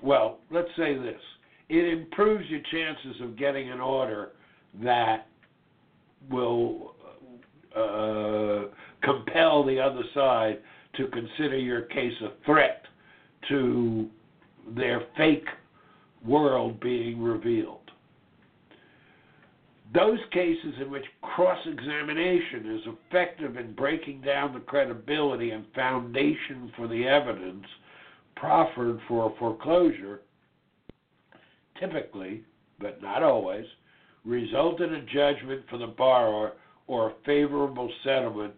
well, 0.01 0.39
let's 0.51 0.69
say 0.77 0.95
this 0.97 1.19
it 1.69 1.85
improves 1.85 2.49
your 2.49 2.61
chances 2.71 3.21
of 3.21 3.37
getting 3.37 3.69
an 3.69 3.79
order 3.79 4.31
that 4.83 5.27
will 6.29 6.95
uh, 7.75 8.63
compel 9.03 9.63
the 9.63 9.79
other 9.79 10.03
side 10.13 10.59
to 10.95 11.07
consider 11.07 11.57
your 11.57 11.81
case 11.83 12.13
a 12.21 12.43
threat 12.45 12.83
to 13.47 14.09
their 14.75 15.03
fake 15.15 15.47
world 16.25 16.79
being 16.79 17.21
revealed. 17.21 17.77
Those 19.93 20.19
cases 20.31 20.73
in 20.81 20.91
which 20.91 21.05
cross 21.21 21.59
examination 21.65 22.77
is 22.77 22.81
effective 22.85 23.57
in 23.57 23.73
breaking 23.73 24.21
down 24.21 24.53
the 24.53 24.59
credibility 24.59 25.51
and 25.51 25.65
foundation 25.73 26.71
for 26.75 26.87
the 26.87 27.07
evidence 27.07 27.65
proffered 28.39 28.99
for 29.07 29.33
foreclosure 29.37 30.21
typically, 31.79 32.43
but 32.79 33.01
not 33.01 33.23
always, 33.23 33.65
result 34.25 34.81
in 34.81 34.93
a 34.93 35.01
judgment 35.05 35.61
for 35.69 35.77
the 35.77 35.87
borrower 35.87 36.53
or 36.87 37.09
a 37.09 37.13
favorable 37.25 37.89
settlement 38.03 38.53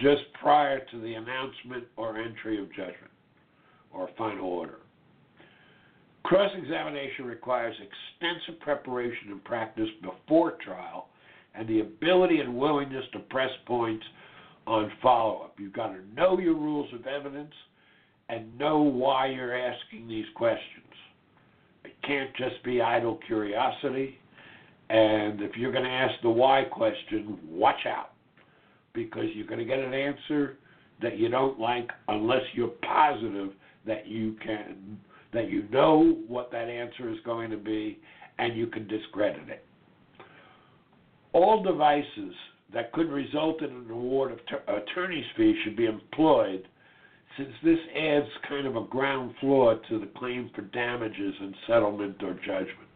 just 0.00 0.22
prior 0.40 0.80
to 0.90 1.00
the 1.00 1.14
announcement 1.14 1.84
or 1.96 2.18
entry 2.18 2.60
of 2.60 2.68
judgment 2.70 3.12
or 3.92 4.08
final 4.18 4.48
order. 4.48 4.78
Cross 6.24 6.50
examination 6.56 7.26
requires 7.26 7.76
extensive 7.76 8.60
preparation 8.60 9.30
and 9.30 9.44
practice 9.44 9.88
before 10.02 10.52
trial 10.64 11.08
and 11.54 11.68
the 11.68 11.80
ability 11.80 12.40
and 12.40 12.56
willingness 12.56 13.04
to 13.12 13.18
press 13.20 13.50
points 13.66 14.04
on 14.66 14.90
follow 15.02 15.42
up. 15.42 15.54
You've 15.58 15.74
got 15.74 15.88
to 15.88 16.00
know 16.14 16.38
your 16.38 16.54
rules 16.54 16.92
of 16.94 17.06
evidence 17.06 17.52
and 18.28 18.56
know 18.58 18.80
why 18.80 19.26
you're 19.26 19.56
asking 19.56 20.08
these 20.08 20.26
questions. 20.34 20.84
It 21.84 21.94
can't 22.06 22.34
just 22.36 22.62
be 22.64 22.80
idle 22.80 23.18
curiosity. 23.26 24.18
And 24.90 25.40
if 25.40 25.56
you're 25.56 25.72
going 25.72 25.84
to 25.84 25.90
ask 25.90 26.14
the 26.22 26.30
why 26.30 26.64
question, 26.64 27.38
watch 27.48 27.86
out 27.86 28.12
because 28.92 29.24
you're 29.34 29.46
going 29.46 29.58
to 29.58 29.64
get 29.64 29.78
an 29.78 29.94
answer 29.94 30.58
that 31.02 31.18
you 31.18 31.28
don't 31.28 31.58
like 31.58 31.90
unless 32.08 32.42
you're 32.54 32.68
positive 32.68 33.50
that 33.86 34.06
you 34.06 34.36
can 34.44 34.98
that 35.32 35.50
you 35.50 35.64
know 35.70 36.18
what 36.28 36.52
that 36.52 36.68
answer 36.68 37.10
is 37.10 37.18
going 37.24 37.50
to 37.50 37.56
be 37.56 37.98
and 38.38 38.56
you 38.56 38.68
can 38.68 38.86
discredit 38.86 39.48
it. 39.48 39.64
All 41.32 41.62
devices 41.62 42.32
that 42.72 42.92
could 42.92 43.10
result 43.10 43.62
in 43.62 43.70
an 43.70 43.90
award 43.90 44.30
of 44.30 44.38
ter- 44.46 44.62
attorney's 44.72 45.24
fees 45.36 45.56
should 45.64 45.76
be 45.76 45.86
employed 45.86 46.68
since 47.36 47.52
this 47.62 47.78
adds 47.96 48.28
kind 48.48 48.66
of 48.66 48.76
a 48.76 48.84
ground 48.84 49.34
floor 49.40 49.80
to 49.88 49.98
the 49.98 50.08
claim 50.16 50.50
for 50.54 50.62
damages 50.62 51.34
and 51.40 51.54
settlement 51.66 52.22
or 52.22 52.34
judgment. 52.34 52.88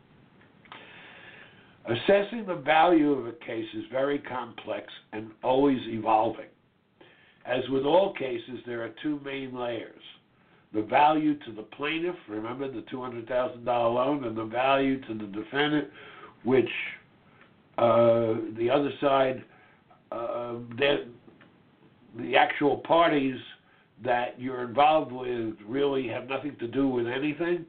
Assessing 1.87 2.45
the 2.47 2.55
value 2.55 3.13
of 3.13 3.27
a 3.27 3.33
case 3.33 3.67
is 3.75 3.85
very 3.91 4.19
complex 4.19 4.87
and 5.13 5.31
always 5.43 5.81
evolving. 5.87 6.47
As 7.47 7.63
with 7.71 7.85
all 7.85 8.13
cases, 8.13 8.61
there 8.67 8.83
are 8.83 8.91
two 9.03 9.21
main 9.25 9.59
layers 9.59 10.03
the 10.75 10.83
value 10.83 11.35
to 11.39 11.53
the 11.53 11.63
plaintiff, 11.63 12.15
remember 12.29 12.71
the 12.71 12.83
$200,000 12.93 13.65
loan, 13.67 14.25
and 14.25 14.37
the 14.37 14.45
value 14.45 15.01
to 15.07 15.15
the 15.15 15.25
defendant, 15.25 15.89
which 16.45 16.69
uh, 17.79 18.35
the 18.59 18.69
other 18.71 18.91
side, 19.01 19.43
uh, 20.13 20.55
the 22.19 22.37
actual 22.37 22.79
parties 22.79 23.37
that 24.05 24.41
you're 24.41 24.63
involved 24.63 25.13
with 25.13 25.55
really 25.67 26.09
have 26.09 26.29
nothing 26.29 26.57
to 26.61 26.69
do 26.69 26.89
with 26.89 27.07
anything, 27.07 27.67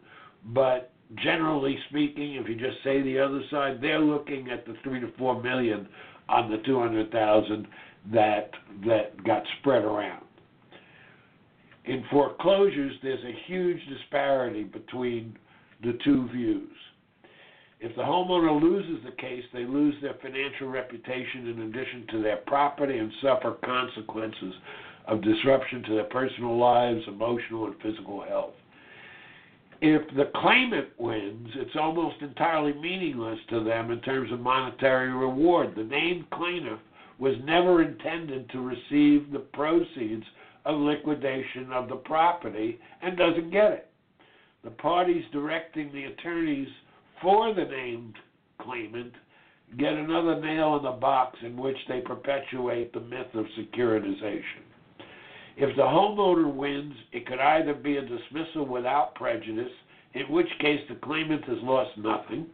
but 0.48 0.92
generally 1.24 1.78
speaking, 1.90 2.36
if 2.36 2.48
you 2.48 2.56
just 2.56 2.84
say 2.84 3.02
the 3.02 3.20
other 3.20 3.42
side, 3.50 3.80
they're 3.82 4.00
looking 4.00 4.50
at 4.50 4.66
the 4.66 4.76
three 4.84 5.00
to 5.00 5.12
four 5.18 5.42
million 5.42 5.88
on 6.28 6.52
the 6.52 6.58
two 6.66 6.80
hundred 6.80 7.12
thousand 7.12 7.68
that 8.12 8.52
that 8.86 9.24
got 9.24 9.44
spread 9.60 9.84
around. 9.84 10.24
In 11.86 12.04
foreclosures, 12.12 12.94
there's 13.02 13.24
a 13.24 13.36
huge 13.48 13.80
disparity 13.90 14.64
between 14.64 15.38
the 15.82 15.98
two 16.04 16.28
views. 16.30 16.70
If 17.80 17.96
the 17.96 18.04
homeowner 18.04 18.62
loses 18.62 19.04
the 19.06 19.14
case, 19.14 19.44
they 19.54 19.64
lose 19.64 19.96
their 20.02 20.16
financial 20.22 20.68
reputation 20.68 21.48
in 21.48 21.62
addition 21.62 22.06
to 22.12 22.22
their 22.22 22.38
property 22.38 22.98
and 22.98 23.12
suffer 23.22 23.56
consequences 23.64 24.54
of 25.10 25.24
disruption 25.24 25.84
to 25.84 25.96
their 25.96 26.04
personal 26.06 26.58
lives, 26.58 27.02
emotional, 27.08 27.66
and 27.66 27.76
physical 27.82 28.22
health. 28.22 28.54
If 29.82 30.14
the 30.16 30.30
claimant 30.36 30.90
wins, 30.98 31.50
it's 31.56 31.76
almost 31.80 32.22
entirely 32.22 32.74
meaningless 32.74 33.40
to 33.50 33.64
them 33.64 33.92
in 33.92 34.02
terms 34.02 34.32
of 34.32 34.40
monetary 34.40 35.12
reward. 35.12 35.74
The 35.76 35.84
named 35.84 36.30
plaintiff 36.32 36.80
was 37.18 37.36
never 37.44 37.82
intended 37.82 38.50
to 38.52 38.62
receive 38.62 39.32
the 39.32 39.46
proceeds 39.54 40.26
of 40.66 40.80
liquidation 40.80 41.72
of 41.72 41.90
the 41.90 41.96
property 41.96 42.80
and 43.02 43.18
doesn't 43.18 43.52
get 43.52 43.72
it. 43.72 43.90
The 44.64 44.72
parties 44.72 45.24
directing 45.32 45.92
the 45.92 46.06
attorneys 46.06 46.68
for 47.22 47.54
the 47.54 47.66
named 47.66 48.16
claimant 48.60 49.14
get 49.78 49.94
another 49.94 50.40
nail 50.42 50.78
in 50.78 50.84
the 50.84 50.92
box 50.92 51.38
in 51.42 51.56
which 51.56 51.78
they 51.88 52.02
perpetuate 52.02 52.92
the 52.94 53.00
myth 53.00 53.34
of 53.34 53.46
securitization. 53.58 54.69
If 55.62 55.76
the 55.76 55.82
homeowner 55.82 56.54
wins, 56.54 56.94
it 57.12 57.28
could 57.28 57.40
either 57.40 57.74
be 57.74 57.98
a 57.98 58.02
dismissal 58.02 58.66
without 58.66 59.14
prejudice, 59.16 59.72
in 60.14 60.24
which 60.30 60.48
case 60.62 60.80
the 60.88 60.96
claimant 60.96 61.44
has 61.44 61.58
lost 61.64 61.98
nothing, 61.98 62.48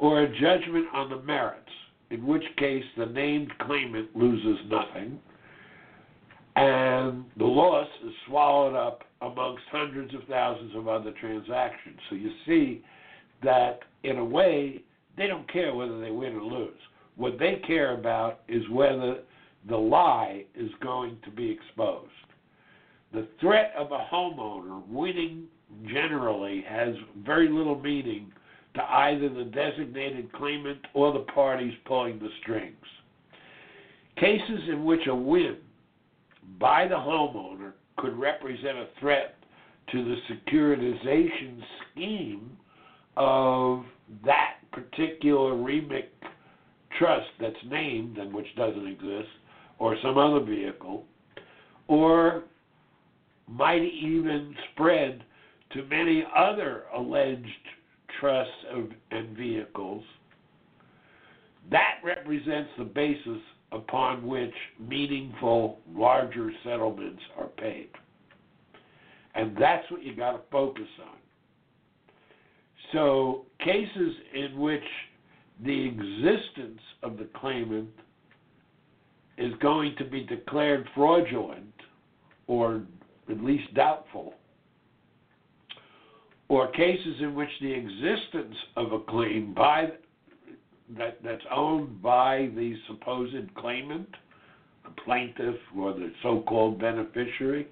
or 0.00 0.22
a 0.22 0.40
judgment 0.40 0.86
on 0.92 1.10
the 1.10 1.22
merits, 1.22 1.70
in 2.10 2.26
which 2.26 2.42
case 2.56 2.82
the 2.96 3.06
named 3.06 3.52
claimant 3.60 4.16
loses 4.16 4.58
nothing, 4.68 5.20
and 6.56 7.24
the 7.36 7.44
loss 7.44 7.86
is 8.04 8.12
swallowed 8.26 8.74
up 8.74 9.04
amongst 9.22 9.62
hundreds 9.70 10.12
of 10.12 10.22
thousands 10.28 10.74
of 10.74 10.88
other 10.88 11.12
transactions. 11.20 12.00
So 12.10 12.16
you 12.16 12.32
see 12.44 12.82
that, 13.44 13.78
in 14.02 14.18
a 14.18 14.24
way, 14.24 14.82
they 15.16 15.28
don't 15.28 15.50
care 15.52 15.72
whether 15.72 16.00
they 16.00 16.10
win 16.10 16.34
or 16.34 16.42
lose. 16.42 16.80
What 17.14 17.38
they 17.38 17.62
care 17.64 17.94
about 17.94 18.40
is 18.48 18.68
whether 18.70 19.18
the 19.68 19.76
lie 19.76 20.44
is 20.54 20.70
going 20.82 21.16
to 21.24 21.30
be 21.30 21.50
exposed. 21.50 22.10
The 23.12 23.26
threat 23.40 23.72
of 23.76 23.92
a 23.92 24.06
homeowner 24.12 24.86
winning 24.86 25.44
generally 25.86 26.64
has 26.68 26.94
very 27.24 27.48
little 27.48 27.78
meaning 27.78 28.32
to 28.74 28.82
either 28.82 29.28
the 29.28 29.44
designated 29.44 30.32
claimant 30.32 30.78
or 30.94 31.12
the 31.12 31.20
parties 31.32 31.74
pulling 31.86 32.18
the 32.18 32.28
strings. 32.42 32.76
Cases 34.16 34.68
in 34.68 34.84
which 34.84 35.06
a 35.06 35.14
win 35.14 35.56
by 36.58 36.86
the 36.86 36.94
homeowner 36.94 37.72
could 37.96 38.16
represent 38.18 38.78
a 38.78 38.88
threat 39.00 39.36
to 39.92 40.04
the 40.04 40.16
securitization 40.30 41.60
scheme 41.90 42.50
of 43.16 43.84
that 44.24 44.56
particular 44.72 45.54
REMIC 45.54 46.08
trust 46.98 47.28
that's 47.40 47.56
named 47.68 48.18
and 48.18 48.32
which 48.32 48.46
doesn't 48.56 48.86
exist, 48.86 49.28
or 49.78 49.96
some 50.02 50.18
other 50.18 50.40
vehicle, 50.40 51.04
or 51.86 52.44
might 53.46 53.82
even 53.82 54.54
spread 54.72 55.22
to 55.72 55.84
many 55.84 56.24
other 56.36 56.84
alleged 56.94 57.46
trusts 58.20 58.52
of, 58.72 58.88
and 59.10 59.36
vehicles. 59.36 60.02
That 61.70 61.96
represents 62.02 62.70
the 62.78 62.84
basis 62.84 63.40
upon 63.72 64.26
which 64.26 64.54
meaningful, 64.80 65.78
larger 65.94 66.50
settlements 66.64 67.22
are 67.36 67.48
paid. 67.48 67.88
And 69.34 69.56
that's 69.56 69.88
what 69.90 70.02
you 70.02 70.16
got 70.16 70.32
to 70.32 70.40
focus 70.50 70.88
on. 71.02 71.16
So, 72.92 73.44
cases 73.62 74.14
in 74.34 74.58
which 74.58 74.82
the 75.64 75.86
existence 75.86 76.80
of 77.02 77.18
the 77.18 77.28
claimant 77.36 77.90
is 79.38 79.54
going 79.60 79.94
to 79.96 80.04
be 80.04 80.24
declared 80.24 80.86
fraudulent 80.94 81.72
or 82.46 82.82
at 83.30 83.44
least 83.44 83.72
doubtful, 83.74 84.34
or 86.48 86.70
cases 86.72 87.16
in 87.20 87.34
which 87.34 87.50
the 87.60 87.70
existence 87.70 88.56
of 88.76 88.92
a 88.92 89.00
claim 89.00 89.52
by 89.54 89.88
that 90.96 91.18
that's 91.22 91.44
owned 91.50 92.00
by 92.02 92.48
the 92.56 92.74
supposed 92.86 93.54
claimant, 93.54 94.08
the 94.84 95.02
plaintiff, 95.04 95.56
or 95.76 95.92
the 95.92 96.10
so-called 96.22 96.80
beneficiary, 96.80 97.68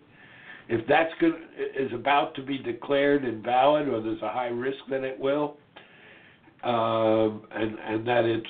if 0.68 0.86
that's 0.86 1.12
good, 1.18 1.34
is 1.78 1.90
about 1.94 2.34
to 2.34 2.42
be 2.42 2.58
declared 2.58 3.24
invalid, 3.24 3.88
or 3.88 4.02
there's 4.02 4.20
a 4.20 4.28
high 4.28 4.48
risk 4.48 4.78
that 4.90 5.02
it 5.02 5.18
will, 5.18 5.56
um, 6.62 7.44
and 7.52 7.78
and 7.78 8.06
that 8.06 8.24
it's 8.26 8.46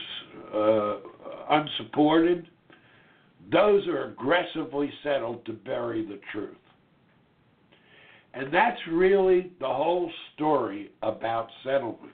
uh, 0.52 0.96
unsupported, 1.50 2.48
those 3.50 3.86
are 3.86 4.06
aggressively 4.06 4.90
settled 5.02 5.44
to 5.46 5.52
bury 5.52 6.04
the 6.04 6.20
truth. 6.32 6.56
And 8.34 8.52
that's 8.52 8.80
really 8.90 9.52
the 9.60 9.66
whole 9.66 10.10
story 10.34 10.90
about 11.02 11.48
settlement. 11.64 12.12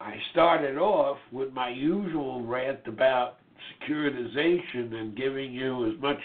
I 0.00 0.14
started 0.32 0.76
off 0.76 1.18
with 1.32 1.52
my 1.52 1.70
usual 1.70 2.44
rant 2.44 2.80
about 2.86 3.36
securitization 3.80 4.94
and 4.94 5.16
giving 5.16 5.52
you 5.52 5.90
as 5.90 6.00
much 6.00 6.18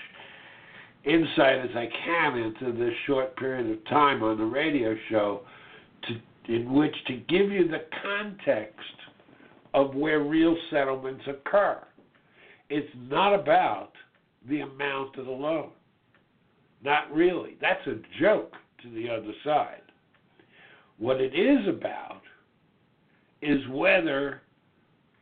insight 1.05 1.59
as 1.59 1.69
I 1.75 1.87
can 2.05 2.37
into 2.37 2.77
this 2.77 2.93
short 3.05 3.35
period 3.37 3.71
of 3.71 3.83
time 3.85 4.23
on 4.23 4.37
the 4.37 4.45
radio 4.45 4.95
show 5.09 5.41
to, 6.03 6.53
in 6.53 6.73
which 6.73 6.95
to 7.07 7.13
give 7.13 7.51
you 7.51 7.67
the 7.67 7.85
context 8.03 8.79
of 9.73 9.95
where 9.95 10.21
real 10.21 10.55
settlements 10.69 11.23
occur. 11.27 11.81
It's 12.73 12.89
not 13.09 13.33
about 13.33 13.91
the 14.47 14.61
amount 14.61 15.17
of 15.17 15.25
the 15.25 15.31
loan. 15.31 15.71
Not 16.81 17.13
really. 17.13 17.57
That's 17.59 17.85
a 17.85 17.97
joke 18.21 18.53
to 18.81 18.89
the 18.89 19.09
other 19.09 19.33
side. 19.43 19.81
What 20.97 21.19
it 21.19 21.35
is 21.35 21.67
about 21.67 22.21
is 23.41 23.59
whether 23.69 24.41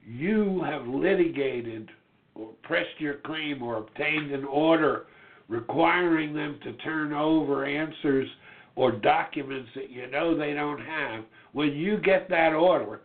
you 0.06 0.62
have 0.64 0.86
litigated 0.86 1.90
or 2.36 2.50
pressed 2.62 3.00
your 3.00 3.16
claim 3.16 3.64
or 3.64 3.78
obtained 3.78 4.32
an 4.32 4.46
order 4.46 5.08
requiring 5.48 6.36
them 6.36 6.60
to 6.64 6.74
turn 6.74 7.14
over 7.14 7.66
answers 7.66 8.30
or 8.76 8.92
documents 8.92 9.70
that 9.74 9.90
you 9.90 10.06
know 10.12 10.38
they 10.38 10.54
don't 10.54 10.80
have. 10.80 11.24
When 11.54 11.74
you 11.74 11.98
get 11.98 12.30
that 12.30 12.54
order, 12.54 13.02